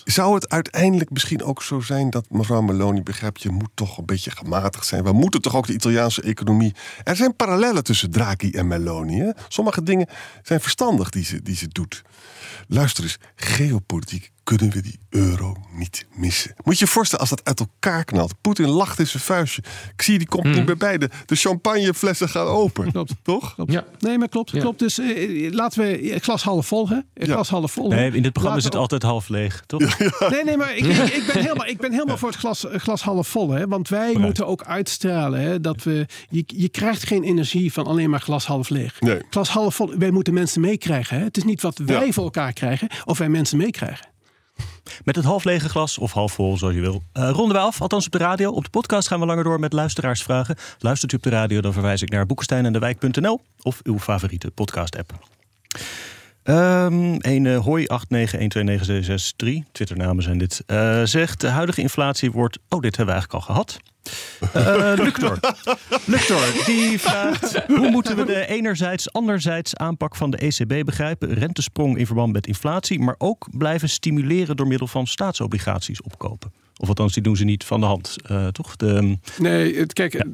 [0.03, 4.05] Zou het uiteindelijk misschien ook zo zijn dat mevrouw Meloni begrijpt, je moet toch een
[4.05, 5.03] beetje gematigd zijn.
[5.03, 6.73] We moeten toch ook de Italiaanse economie.
[7.03, 9.19] Er zijn parallellen tussen Draghi en Meloni.
[9.19, 9.29] Hè?
[9.47, 10.07] Sommige dingen
[10.43, 12.01] zijn verstandig die ze, die ze doet.
[12.67, 16.53] Luister eens, geopolitiek kunnen we die euro niet missen.
[16.63, 18.33] Moet je je voorstellen als dat uit elkaar knalt.
[18.41, 19.63] Poetin lacht in zijn vuistje.
[19.95, 20.97] Ik zie die komt niet meer bij.
[20.97, 22.91] De, de champagneflessen gaan open.
[23.23, 23.55] Toch?
[23.65, 23.85] Ja.
[23.99, 24.51] Nee, maar klopt.
[24.51, 24.59] Ja.
[24.59, 24.79] klopt.
[24.79, 26.99] Dus eh, laten we het glas half vol, hè?
[27.13, 27.89] Glas half vol.
[27.89, 29.99] Nee, in dit programma is het altijd half leeg, toch?
[30.29, 32.79] Nee, nee, maar ik, ik, ik ben helemaal, ik ben helemaal voor het glas, eh,
[32.79, 33.49] glas half vol.
[33.51, 33.67] Hè?
[33.67, 36.05] Want wij moeten ook uitstralen hè, dat we.
[36.29, 39.01] Je, je krijgt geen energie van alleen maar glas half leeg.
[39.01, 39.21] Nee.
[39.29, 39.93] Glas half vol.
[39.97, 41.17] Wij moeten mensen meekrijgen.
[41.17, 41.23] Hè?
[41.23, 42.11] Het is niet wat wij Ja.
[42.11, 44.11] voor elkaar krijgen, of wij mensen meekrijgen.
[45.03, 47.03] Met het half lege glas of half vol, zoals je wil.
[47.13, 48.51] Eh, ronden wij af, althans op de radio.
[48.51, 50.55] Op de podcast gaan we langer door met luisteraarsvragen.
[50.79, 53.99] Luistert u op de radio, dan verwijs ik naar Boekenstein en de Wijk.nl of uw
[53.99, 55.13] favoriete podcast-app.
[56.43, 57.87] Ehm een uh, hoi 8912963,
[59.71, 62.59] Twitternamen zijn dit, eh, zegt de huidige inflatie wordt...
[62.69, 63.79] Oh, dit hebben we eigenlijk al gehad.
[64.53, 65.39] Eh Luctor.
[66.05, 67.65] Luctor, die vraagt...
[67.67, 71.33] Hoe moeten we de enerzijds, anderzijds aanpak van de ECB begrijpen?
[71.33, 76.51] Rentesprong in verband met inflatie, maar ook blijven stimuleren door middel van staatsobligaties opkopen.
[76.77, 78.75] Of althans, die doen ze niet van de hand, uh, toch?
[78.75, 80.25] De, Nee, het, kijk, het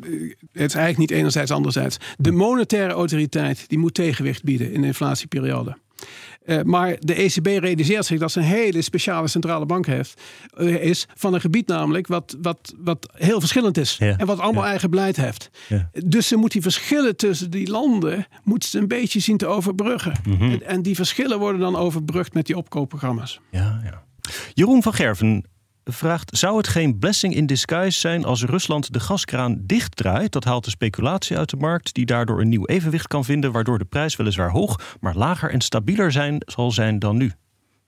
[0.51, 1.97] is eigenlijk niet enerzijds, anderzijds.
[2.17, 5.77] De monetaire autoriteit die moet tegenwicht bieden in de inflatieperiode.
[6.45, 10.21] Uh, maar de ECB realiseert zich dat ze een hele speciale centrale bank heeft,
[10.57, 13.95] uh, is van een gebied namelijk wat, wat, wat heel verschillend is.
[13.99, 14.69] Ja, en wat allemaal ja.
[14.69, 15.49] eigen beleid heeft.
[15.67, 15.89] Ja.
[16.05, 20.13] Dus ze moet die verschillen tussen die landen moet ze een beetje zien te overbruggen.
[20.27, 20.43] Mhm.
[20.43, 23.39] en, en die verschillen worden dan overbrugd met die opkoopprogramma's.
[23.51, 24.03] Ja, ja.
[24.53, 25.43] Jeroen van Gerven
[25.91, 30.31] vraagt: zou het geen blessing in disguise zijn als Rusland de gaskraan dichtdraait?
[30.31, 33.77] Dat haalt de speculatie uit de markt, die daardoor een nieuw evenwicht kan vinden, waardoor
[33.77, 37.31] de prijs weliswaar hoog, maar lager en stabieler zijn, zal zijn dan nu.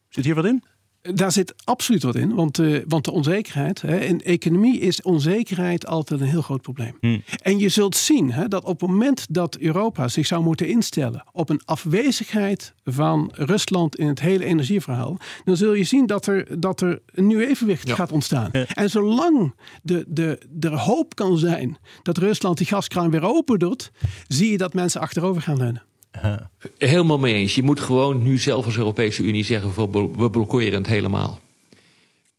[0.09, 0.63] Zit hier wat in?
[1.01, 3.81] Daar zit absoluut wat in, want, uh, want de onzekerheid.
[3.81, 6.97] Hè, in economie is onzekerheid altijd een heel groot probleem.
[6.99, 7.23] Hmm.
[7.41, 11.23] En je zult zien hè, dat op het moment dat Europa zich zou moeten instellen
[11.31, 16.59] op een afwezigheid van Rusland in het hele energieverhaal, dan zul je zien dat er,
[16.59, 17.95] dat er een nieuw evenwicht ja.
[17.95, 18.49] gaat ontstaan.
[18.51, 18.65] Ja.
[18.67, 23.91] En zolang de, de, er hoop kan zijn dat Rusland die gaskraan weer open doet,
[24.27, 25.83] zie je dat mensen achterover gaan leunen.
[26.78, 27.56] Helemaal mee eens.
[27.56, 31.39] Je moet gewoon nu zelf als Europese Unie zeggen: we blokkeren het helemaal.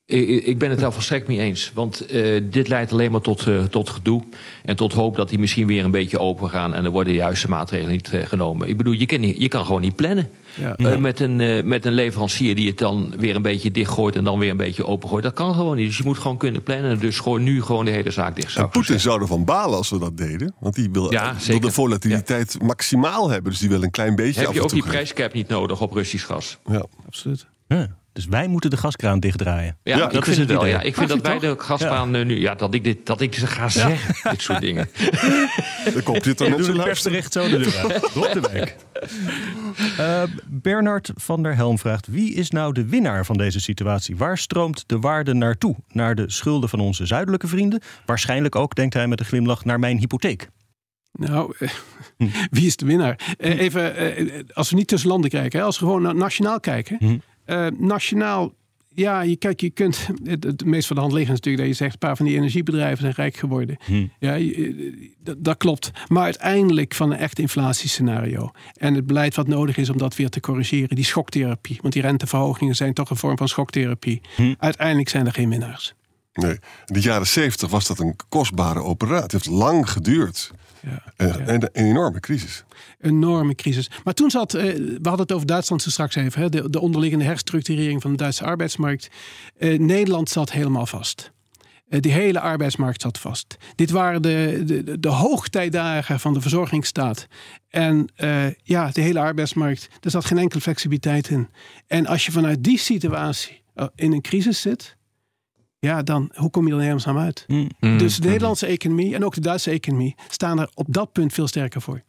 [0.07, 1.71] Ik, ik ben het daar volstrekt mee eens.
[1.75, 4.23] Want uh, dit leidt alleen maar tot, uh, tot gedoe.
[4.65, 6.75] En tot hoop dat die misschien weer een beetje open gaan.
[6.75, 8.69] En er worden de juiste maatregelen niet uh, genomen.
[8.69, 10.29] Ik bedoel, je kan, niet, je kan gewoon niet plannen.
[10.55, 10.75] Ja.
[10.77, 10.99] Ja.
[10.99, 14.17] met, een, met een leverancier die het dan weer een beetje dichtgooit.
[14.17, 15.23] En dan weer een beetje opengooit.
[15.23, 15.87] Dat kan gewoon niet.
[15.87, 16.99] Dus je moet gewoon kunnen plannen.
[16.99, 18.57] Dus gewoon nu gewoon de hele zaak dicht.
[18.57, 20.55] En Poetin zou ervan balen als we dat deden.
[20.61, 23.51] Want die wil, ja, wil de volatiliteit maximaal hebben.
[23.51, 26.27] Dus die wil een klein beetje Heb je ook die prijscap niet nodig op Russisch
[26.27, 26.59] gas?
[26.67, 27.47] Ja, absoluut.
[28.13, 29.77] Dus wij moeten de gaskraan dichtdraaien.
[29.83, 30.67] Ja, ja ik vind het wel.
[30.67, 30.81] Ja.
[30.81, 32.25] Ik vind dat wij de gaskraan ja.
[32.25, 32.41] nu...
[32.41, 34.89] Ja, dat ik dit, dat ik ze ga zeggen, dit soort dingen.
[35.93, 37.59] Dan komt dit dan net zo persbericht zo de
[38.15, 38.77] deur de week.
[40.01, 40.23] Uh,
[40.69, 42.07] Bernard van der Helm vraagt...
[42.07, 44.17] Wie is nou de winnaar van deze situatie?
[44.17, 45.77] Waar stroomt de waarde naartoe?
[45.89, 47.81] Naar de schulden van onze zuidelijke vrienden?
[48.07, 50.49] Waarschijnlijk ook, denkt hij met een glimlach, naar mijn hypotheek.
[51.13, 51.55] Nou,
[52.51, 53.35] wie is de winnaar?
[53.39, 53.95] Even,
[54.53, 57.23] als we niet tussen landen kijken, hè, als we gewoon nationaal kijken...
[57.53, 58.53] Uh, nationaal,
[58.95, 60.09] ja, je, kijk, je kunt.
[60.25, 62.37] Het, het meest van de hand liggen natuurlijk dat je zegt: een paar van die
[62.37, 63.77] energiebedrijven zijn rijk geworden.
[63.85, 64.07] Hm.
[64.19, 65.91] Ja, je, dat, dat, klopt.
[66.09, 68.51] Maar uiteindelijk van een echt inflatiescenario.
[68.77, 71.79] En het beleid wat nodig is om dat weer te corrigeren, die schoktherapie.
[71.81, 74.21] Want die renteverhogingen zijn toch een vorm van schoktherapie.
[74.37, 74.55] Hm.
[74.59, 75.95] Uiteindelijk zijn er geen winnaars.
[76.33, 79.23] Nee, in de jaren zeventig was dat een kostbare operatie.
[79.23, 80.51] Het heeft lang geduurd.
[80.83, 82.65] Ja, en, en, een enorme crisis.
[83.01, 83.91] Enorme crisis.
[84.05, 87.25] Maar toen zat, uh, we hadden het over Duitsland straks even, hè, de, de, onderliggende
[87.25, 89.11] herstructurering van de Duitse arbeidsmarkt.
[89.59, 91.33] Uh, Nederland zat helemaal vast.
[91.89, 93.57] Uh, die hele arbeidsmarkt zat vast.
[93.75, 97.27] Dit waren de, de, de hoogtijdagen van de verzorgingsstaat.
[97.69, 98.09] En
[98.63, 101.49] ja, de hele arbeidsmarkt, er zat geen enkele flexibiliteit in.
[101.87, 103.63] En als je vanuit die situatie
[103.95, 104.97] in een crisis zit,
[105.87, 107.45] ja, dan hoe kom je er helemaal uit?
[107.47, 107.69] Mm.
[107.81, 107.99] mm.
[107.99, 111.47] Dus de Nederlandse economie en ook de Duitse economie staan er op dat punt veel
[111.47, 112.03] sterker voor.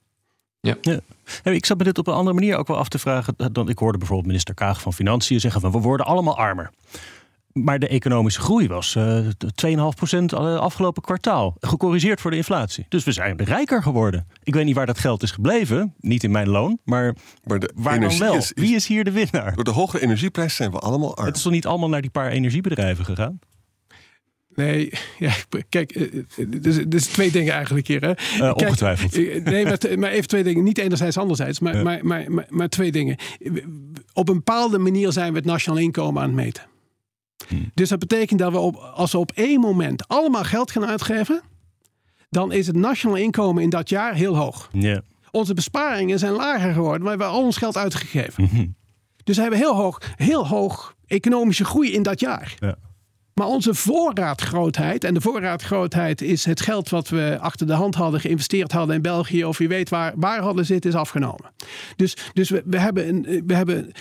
[0.59, 0.77] Ja.
[0.81, 0.99] ja.
[1.43, 3.35] Ik zat me dit op een andere manier ook wel af te vragen.
[3.51, 6.71] Dan, ik hoorde bijvoorbeeld minister Kaag van Financiën zeggen van we worden allemaal armer.
[7.51, 9.27] Maar de economische groei was uh,
[9.65, 11.55] 2,5% afgelopen kwartaal.
[11.59, 12.85] Gecorrigeerd voor de inflatie.
[12.89, 14.27] Dus we zijn rijker geworden.
[14.43, 15.93] Ik weet niet waar dat geld is gebleven.
[15.99, 16.79] Niet in mijn loon.
[16.83, 18.35] Maar, maar de waar dan wel?
[18.35, 19.55] Is, is, Wie is hier de winnaar?
[19.55, 21.25] Door de hogere energieprijs zijn we allemaal arm.
[21.27, 23.39] Het is toch niet allemaal naar die paar energiebedrijven gegaan?
[24.55, 25.33] Nee, ja,
[25.69, 26.09] kijk,
[26.63, 28.01] dus, dus twee dingen eigenlijk hier.
[28.01, 28.43] Hè.
[28.43, 29.11] Uh, ongetwijfeld.
[29.11, 30.63] Kijk, nee, maar, maar, even twee dingen.
[30.63, 31.59] Niet enerzijds, anderzijds.
[31.59, 33.17] Maar, maar, maar, maar, maar, twee dingen.
[34.13, 36.63] Op een bepaalde manier zijn we het nationaal inkomen aan het meten.
[37.47, 37.71] Hmm.
[37.73, 41.41] Dus dat betekent dat we op, als we op één moment allemaal geld gaan uitgeven,
[42.29, 44.69] dan is het nationaal inkomen in dat jaar heel hoog.
[44.71, 44.99] Yeah.
[45.31, 48.49] Onze besparingen zijn lager geworden, maar we hebben al ons geld uitgegeven.
[48.51, 48.75] Mm
[49.23, 52.55] Dus we hebben heel hoog, heel hoog economische groei in dat jaar.
[52.59, 52.75] Ja.
[53.33, 58.19] Maar onze voorraadgrootheid, en de voorraadgrootheid is het geld wat we achter de hand hadden
[58.19, 61.51] geïnvesteerd hadden in België, of wie weet waar, waar hadden zitten, is afgenomen.
[61.95, 63.91] Dus, dus we, we hebben een we hebben,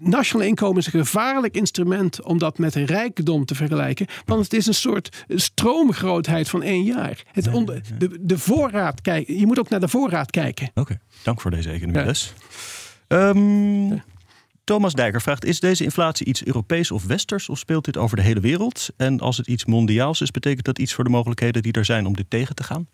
[0.00, 4.06] nationaal inkomen is een gevaarlijk instrument om dat met een rijkdom te vergelijken.
[4.24, 7.22] Want het is een soort stroomgrootheid van één jaar.
[7.32, 9.38] Het onder, de, de voorraad kijken.
[9.38, 10.70] Je moet ook naar de voorraad kijken.
[10.74, 12.34] Oké, dank voor deze economie-les.
[13.08, 13.28] Ja.
[13.28, 14.02] Um,
[14.64, 18.22] Thomas Dijker vraagt: Is deze inflatie iets Europees of Westers of speelt dit over de
[18.22, 18.88] hele wereld?
[18.96, 22.06] En als het iets mondiaals is, betekent dat iets voor de mogelijkheden die er zijn
[22.06, 22.88] om dit tegen te gaan?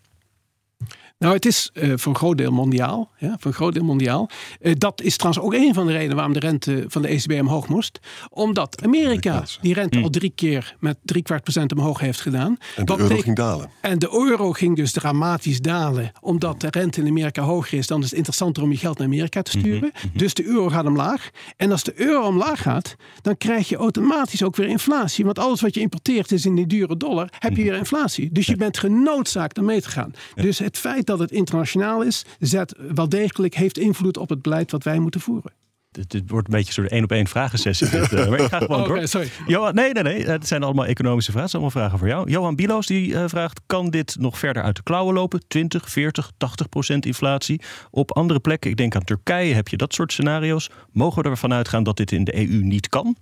[1.19, 3.11] Nou, het is uh, voor een groot deel mondiaal.
[3.17, 4.29] Ja, voor een groot deel mondiaal.
[4.61, 7.31] Uh, dat is trouwens ook een van de redenen waarom de rente van de ECB
[7.31, 7.99] omhoog moest.
[8.29, 12.57] Omdat Amerika die rente al drie keer met drie kwart procent omhoog heeft gedaan.
[12.75, 13.69] En de euro ging dalen.
[13.81, 16.11] En de euro ging dus dramatisch dalen.
[16.21, 19.07] Omdat de rente in Amerika hoger is, dan is het interessanter om je geld naar
[19.07, 19.91] Amerika te sturen.
[19.93, 20.11] Mm -hmm.
[20.13, 21.29] Dus de euro gaat omlaag.
[21.55, 25.25] En als de euro omlaag gaat, dan krijg je automatisch ook weer inflatie.
[25.25, 28.31] Want alles wat je importeert is in die dure dollar, heb je weer inflatie.
[28.31, 30.13] Dus je bent genoodzaakt om mee te gaan.
[30.35, 34.71] Dus het feit dat het internationaal is, zet wel degelijk heeft invloed op het beleid
[34.71, 35.51] wat wij moeten voeren.
[35.91, 37.89] Het, wordt een beetje een soort één op één vragensessie.
[37.89, 39.29] Dit, uh, maar ik ga gewoon okay, sorry.
[39.47, 40.25] Johan, nee, nee, nee.
[40.25, 41.49] Het zijn allemaal economische vragen.
[41.49, 42.29] Het zijn allemaal vragen voor jou.
[42.29, 45.47] Johan Biloos die uh, vraagt: kan dit nog verder uit de klauwen lopen?
[45.47, 47.61] 20, 40, 80 procent inflatie.
[47.91, 50.69] Op andere plekken, ik denk aan Turkije, heb je dat soort scenario's.
[50.91, 53.15] Mogen we ervan uitgaan dat dit in de EU niet kan?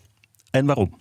[0.51, 0.99] En waarom?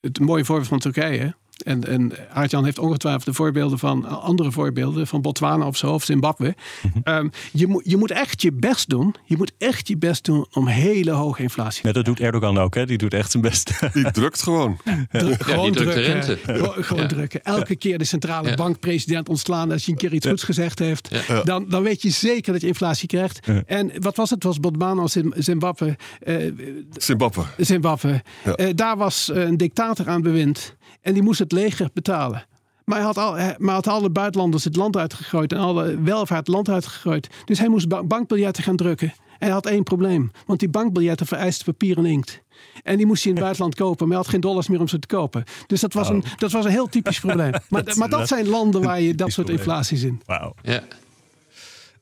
[0.00, 5.06] Het mooie voorbeeld van Turkije en, en Aartjan heeft ongetwijfeld de voorbeelden van andere voorbeelden,
[5.06, 6.54] van Botswana of zo, of Zimbabwe.
[6.82, 7.16] Mhm.
[7.16, 9.14] um, je, moet, je moet echt je best doen.
[9.24, 12.58] Je moet echt je best doen om hele hoge inflatie te ja, Dat doet Erdogan
[12.58, 12.86] ook, hè?
[12.86, 13.80] Die doet echt zijn best.
[13.92, 14.78] Die drukt gewoon.
[15.10, 16.38] Dru gewoon drukken.
[16.84, 17.08] Gewoon ja.
[17.08, 17.44] drukken.
[17.44, 21.10] Elke keer de centrale bankpresident ontslaan als je een keer iets goeds gezegd heeft.
[21.44, 23.40] Dan, dan weet je zeker dat je inflatie krijgt.
[23.66, 24.38] En wat was het?
[24.38, 25.96] het was Botswana of Zimbabwe.
[26.24, 26.52] Uh,
[26.92, 27.42] Zimbabwe.
[27.56, 28.22] Zimbabwe.
[28.56, 30.76] Uh, daar was een dictator aan bewind.
[31.00, 32.46] En die moest het leger betalen.
[32.84, 36.46] Maar hij had, al, hij- maar had alle buitenlanders het land uitgegooid en alle welvaart
[36.46, 37.28] het land uitgegooid.
[37.44, 39.08] Dus hij moest ba- bankbiljetten gaan drukken.
[39.08, 42.42] En hij had één probleem, want die bankbiljetten vereisten papier en inkt.
[42.82, 44.88] En die moest hij in het buitenland kopen, maar hij had geen dollars meer om
[44.88, 45.44] ze te kopen.
[45.66, 47.52] Dus dat was, een, dat was een heel typisch probleem.
[47.68, 50.20] Maar, maar dat zijn landen waar je dat soort inflaties in.
[50.26, 50.54] Wauw.
[50.62, 50.82] Ja.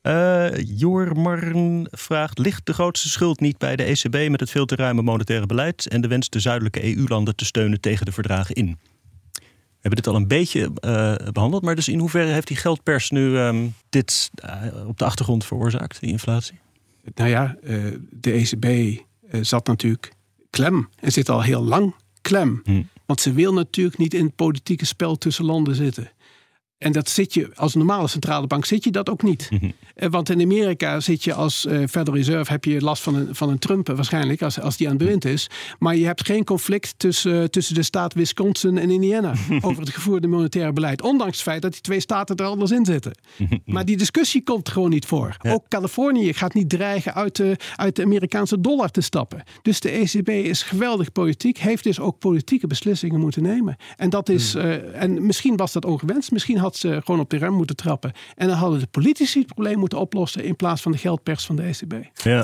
[0.07, 4.75] Eh Jormarn vraagt: Ligt de grootste schuld niet bij de ECB met het veel te
[4.75, 8.77] ruime monetaire beleid en de wens de zuidelijke EU-landen te steunen tegen de verdragen in?
[9.33, 13.09] We hebben dit al een beetje eh, behandeld, maar dus in hoeverre heeft die geldpers
[13.09, 16.59] nu ehm, dit eh, op de achtergrond veroorzaakt, die inflatie?
[17.15, 17.55] Nou ja,
[18.09, 18.97] de ECB
[19.41, 20.11] zat natuurlijk
[20.49, 22.61] klem en zit al heel lang klem.
[23.05, 26.11] Want ze wil natuurlijk niet in het politieke spel tussen landen zitten.
[26.77, 29.49] En dat zit je als normale centrale bank zit je dat ook niet.
[29.95, 33.35] Eh, Want in Amerika zit je als eh, Federal Reserve heb je last van een,
[33.35, 35.49] van een Trump eh, waarschijnlijk als, als die aan het bewind is.
[35.79, 40.27] Maar je hebt geen conflict tussen, tussen de staat Wisconsin en Indiana over het gevoerde
[40.27, 41.01] monetaire beleid.
[41.01, 43.11] Ondanks het feit dat die twee staten er anders in zitten.
[43.65, 45.37] Maar die discussie komt gewoon niet voor.
[45.47, 49.43] Ook Californië gaat niet dreigen uit de, uit de Amerikaanse dollar te stappen.
[49.61, 53.75] Dus de ECB is geweldig politiek, heeft dus ook politieke beslissingen moeten nemen.
[53.95, 57.37] En, dat is, eh, en misschien was dat ongewenst, misschien had ze gewoon op de
[57.37, 58.11] rem moeten trappen.
[58.35, 61.55] En dan hadden de politici het probleem moeten oplossen in plaats van de geldpers van
[61.55, 61.93] de ECB.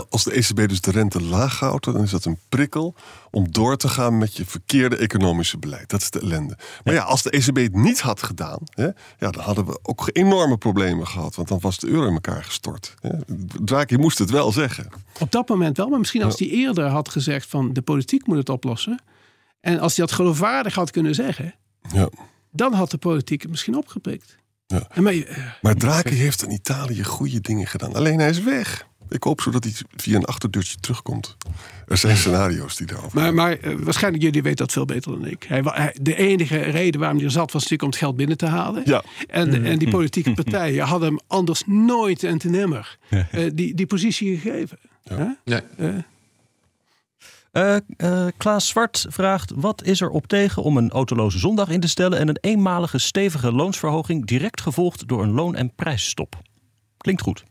[0.10, 2.96] Als de ECB dus de rente laag houdt, dan is dat een prikkel
[3.32, 5.90] om door te gaan met je verkeerde economische beleid.
[5.90, 6.58] Dat is de ellende.
[6.84, 10.10] Maar ja, als de ECB het niet had gedaan, hè, ja, dan hadden we ook
[10.12, 11.36] enorme problemen gehad.
[11.36, 12.96] Want dan was de euro in elkaar gestort.
[13.02, 13.98] Hè.
[13.98, 14.90] Moest het wel zeggen.
[15.20, 18.38] Op dat moment wel, maar misschien als hij eerder had gezegd van de politiek moet
[18.38, 19.02] het oplossen.
[19.62, 21.56] En als hij dat geloofwaardig had kunnen zeggen,
[21.92, 22.10] Ja.
[22.54, 24.38] Dan had de politiek het misschien opgepikt.
[24.68, 24.88] Ja.
[24.90, 27.94] En maar, eh, Maar Draghi heeft in Italië goede dingen gedaan.
[27.96, 28.86] Alleen hij is weg.
[29.10, 31.38] Ik hoop zo dat hij via een achterdeurtje terugkomt.
[31.88, 35.26] Er zijn scenario's die daarover Maar, maar eh, waarschijnlijk jullie weten dat veel beter dan
[35.28, 35.44] ik.
[35.44, 38.38] Hij, hij- de enige reden waarom hij er zat was natuurlijk om het geld binnen
[38.38, 38.82] te halen.
[38.86, 39.04] Ja.
[39.28, 43.86] En, en die politieke partijen hadden hem anders nooit en te nimmer eh, die, die
[43.86, 44.78] positie gegeven.
[45.46, 45.62] Nee.
[47.54, 51.80] Eh, Eh Klaas Zwart vraagt: Wat is er op tegen om een autoloze zondag in
[51.80, 56.42] te stellen en een eenmalige stevige loonsverhoging direct gevolgd door een loon- en prijsstop?
[56.98, 57.44] Klinkt goed.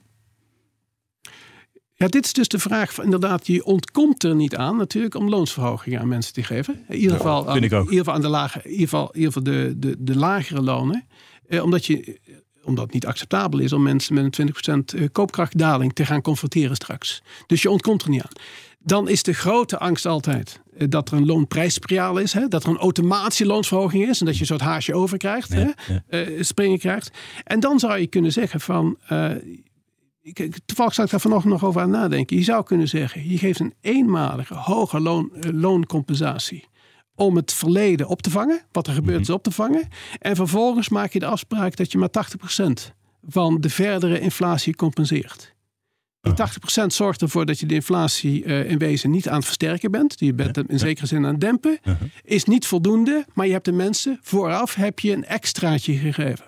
[1.95, 2.99] Ja, dit is dus de vraag.
[3.03, 6.85] Inderdaad, je ontkomt er niet aan natuurlijk om loonsverhogingen aan mensen te geven.
[6.89, 7.57] In ieder Ja, geval, aan.
[7.57, 10.17] In ieder geval aan de, lage, in ieder geval, in ieder geval de, de, de
[10.17, 11.07] lagere lonen.
[11.47, 12.21] Eh, omdat, je,
[12.65, 17.23] omdat het niet acceptabel is om mensen met een 20% koopkrachtdaling te gaan confronteren straks.
[17.47, 18.43] Dus je ontkomt er niet aan.
[18.79, 22.33] Dan is de grote angst altijd eh, dat er een loonprijsspiraal is.
[22.33, 22.49] Hè?
[22.49, 24.21] Dat er een automatische loonsverhoging is.
[24.21, 25.53] En dat je een soort haasje over krijgt.
[25.53, 25.71] hè?
[26.09, 27.11] Eh, springen krijgt.
[27.45, 28.97] En dan zou je kunnen zeggen van...
[29.09, 29.31] eh,
[30.23, 32.37] ik, toevallig zat ik daar vanochtend nog over aan nadenken.
[32.37, 36.67] Je zou kunnen zeggen, je geeft een eenmalige hoge loon, eh, looncompensatie
[37.15, 39.89] om het verleden op te vangen, wat er gebeurd is op te vangen.
[40.19, 42.27] En vervolgens maak je de afspraak dat je maar
[42.91, 42.95] 80%
[43.29, 45.55] van de verdere inflatie compenseert.
[46.21, 46.33] Die
[46.83, 50.15] 80% zorgt ervoor dat je de inflatie eh, in wezen niet aan het versterken bent.
[50.19, 51.79] Je bent hem in zekere zin aan het dempen.
[52.23, 56.45] Is niet voldoende, maar je hebt de mensen vooraf heb je een extraatje gegeven.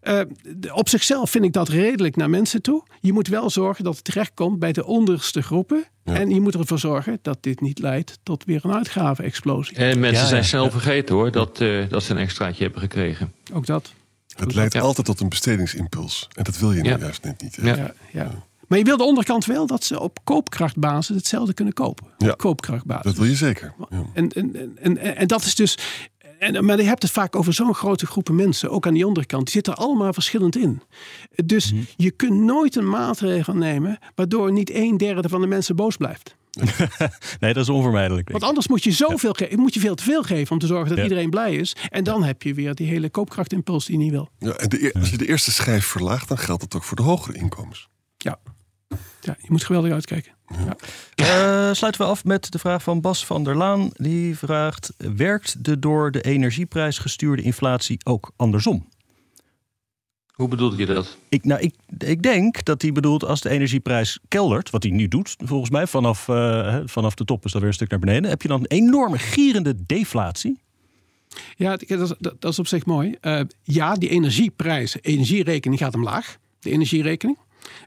[0.00, 0.20] Eh,
[0.56, 2.82] de- op zichzelf vind ik dat redelijk naar mensen toe.
[3.00, 5.84] Je moet wel zorgen dat het terechtkomt bij de onderste groepen.
[6.04, 9.76] En je moet ervoor zorgen dat dit niet leidt tot weer een uitgave-explosie.
[9.76, 10.46] En mensen Ja, zijn ja.
[10.46, 13.32] snel vergeten hoor, dat, eh, dat ze een extraatje hebben gekregen.
[13.52, 13.92] Ook dat.
[14.36, 16.28] Het leidt altijd tot een bestedingsimpuls.
[16.34, 17.58] En dat wil je nou juist net niet.
[17.62, 17.92] Ja.
[18.12, 18.30] Ja,
[18.68, 22.06] Maar je wil de onderkant wel dat ze op koopkrachtbasis hetzelfde kunnen kopen.
[22.18, 22.32] Ja.
[22.36, 23.04] Koopkrachtbasis.
[23.04, 23.74] Dat wil je zeker.
[23.90, 24.04] Ja.
[24.14, 25.78] En, en, en, en, en dat is dus.
[26.38, 29.44] En, maar je hebt het vaak over zo'n grote groepen mensen, ook aan die onderkant.
[29.44, 30.82] Die zitten er allemaal verschillend in.
[31.44, 35.96] Dus je kunt nooit een maatregel nemen waardoor niet een derde van de mensen boos
[35.96, 36.36] blijft.
[37.40, 38.30] nee, dat is onvermijdelijk.
[38.30, 40.88] Want anders moet je zoveel ge- moet je veel te veel geven om te zorgen
[40.88, 41.02] dat Ja.
[41.02, 41.76] iedereen blij is.
[41.88, 44.28] En dan heb je weer die hele koopkrachtimpuls die je niet wil.
[44.38, 46.96] Ja, en de, e- als je de eerste schijf verlaagt, dan geldt dat ook voor
[46.96, 47.88] de hogere inkomens.
[48.16, 48.38] Ja.
[49.26, 50.32] Ja, je moet geweldig uitkijken.
[50.48, 50.76] Ja.
[51.14, 53.90] Eh, sluiten we af met de vraag van Bas van der Laan.
[53.92, 58.88] Die vraagt: Werkt de door de energieprijs gestuurde inflatie ook andersom?
[60.32, 61.16] Hoe bedoel je dat?
[61.28, 65.08] Ik, nou, ik, ik denk dat hij bedoelt als de energieprijs keldert, wat hij nu
[65.08, 66.36] doet, volgens mij, vanaf, eh,
[66.70, 68.30] hè, vanaf de top is dat weer een stuk naar beneden.
[68.30, 70.60] Heb je dan een enorme gierende deflatie?
[71.56, 73.16] Ja, dat is, dat, dat is op zich mooi.
[73.20, 76.38] Eh, ja, die energieprijs, energierekening gaat omlaag.
[76.60, 77.38] De energierekening,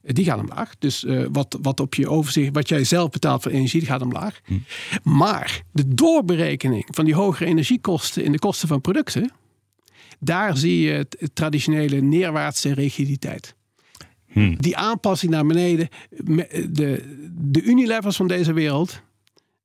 [0.03, 0.77] die gaat omlaag.
[0.79, 4.01] Dus eh, wat, wat op je overzicht, wat jij zelf betaalt voor energie, die gaat
[4.01, 4.39] omlaag.
[5.03, 9.31] Maar de doorberekening van die hogere energiekosten in de kosten van producten,
[10.19, 13.57] daar zie je het, het traditionele neerwaartse rigiditeit.
[14.57, 15.87] Die aanpassing naar beneden,
[16.69, 19.01] de, de Unilevers van deze wereld,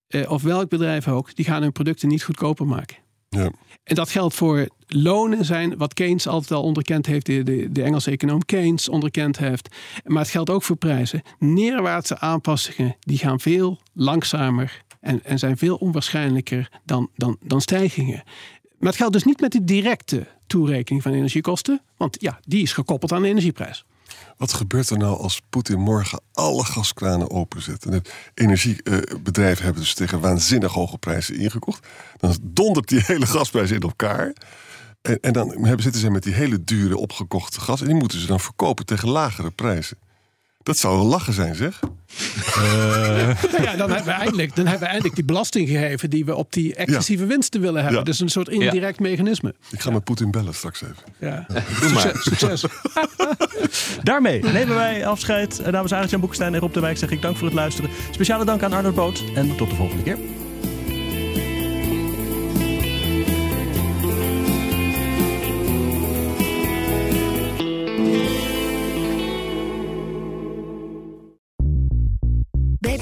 [0.07, 2.97] eh, of welk bedrijf ook, die gaan hun producten niet goedkoper maken.
[3.29, 3.51] Ja.
[3.85, 7.83] En dat geldt voor lonen zijn wat Keynes altijd al onderkend heeft, de, de, de
[7.83, 9.77] Engelse econoom Keynes onderkend heeft.
[10.05, 11.23] Maar het geldt ook voor prijzen.
[11.39, 18.23] Neerwaartse aanpassingen die gaan veel langzamer en, en zijn veel onwaarschijnlijker dan, dan, dan stijgingen.
[18.79, 22.73] Maar het geldt dus niet met de directe toerekening van energiekosten, want ja, die is
[22.73, 23.85] gekoppeld aan de energieprijs.
[24.37, 27.85] Wat gebeurt er nou als Poetin morgen alle gaskranen openzet?
[27.85, 31.87] En het energiebedrijven hebben dus tegen waanzinnig hoge prijzen ingekocht.
[32.17, 34.33] Dan dondert die hele gasprijs in elkaar.
[35.05, 37.81] En, en dan hebben, zitten ze met die hele dure opgekochte gas.
[37.81, 39.99] En die moeten ze dan verkopen tegen lagere prijzen.
[40.63, 41.81] Dat zou een lachen zijn, zeg.
[42.59, 43.43] Uh.
[43.63, 46.53] ja, dan hebben, we eindelijk, dan hebben we eindelijk die belasting gegeven die we op
[46.53, 47.99] die excessieve winsten willen hebben.
[47.99, 48.05] Ja.
[48.05, 49.03] Dus een soort indirect ja.
[49.03, 49.55] mechanisme.
[49.71, 50.97] Ik ga met Poetin bellen straks even.
[51.21, 51.47] Ja.
[51.81, 52.11] Doe maar.
[52.15, 52.65] Succes.
[54.03, 55.71] Daarmee nemen wij afscheid.
[55.71, 57.91] Namens Arend-Jan Boekestein en Rob de Wijk zeg ik dank voor het luisteren.
[58.11, 60.19] Speciale dank aan Arnold Boot en tot de volgende keer.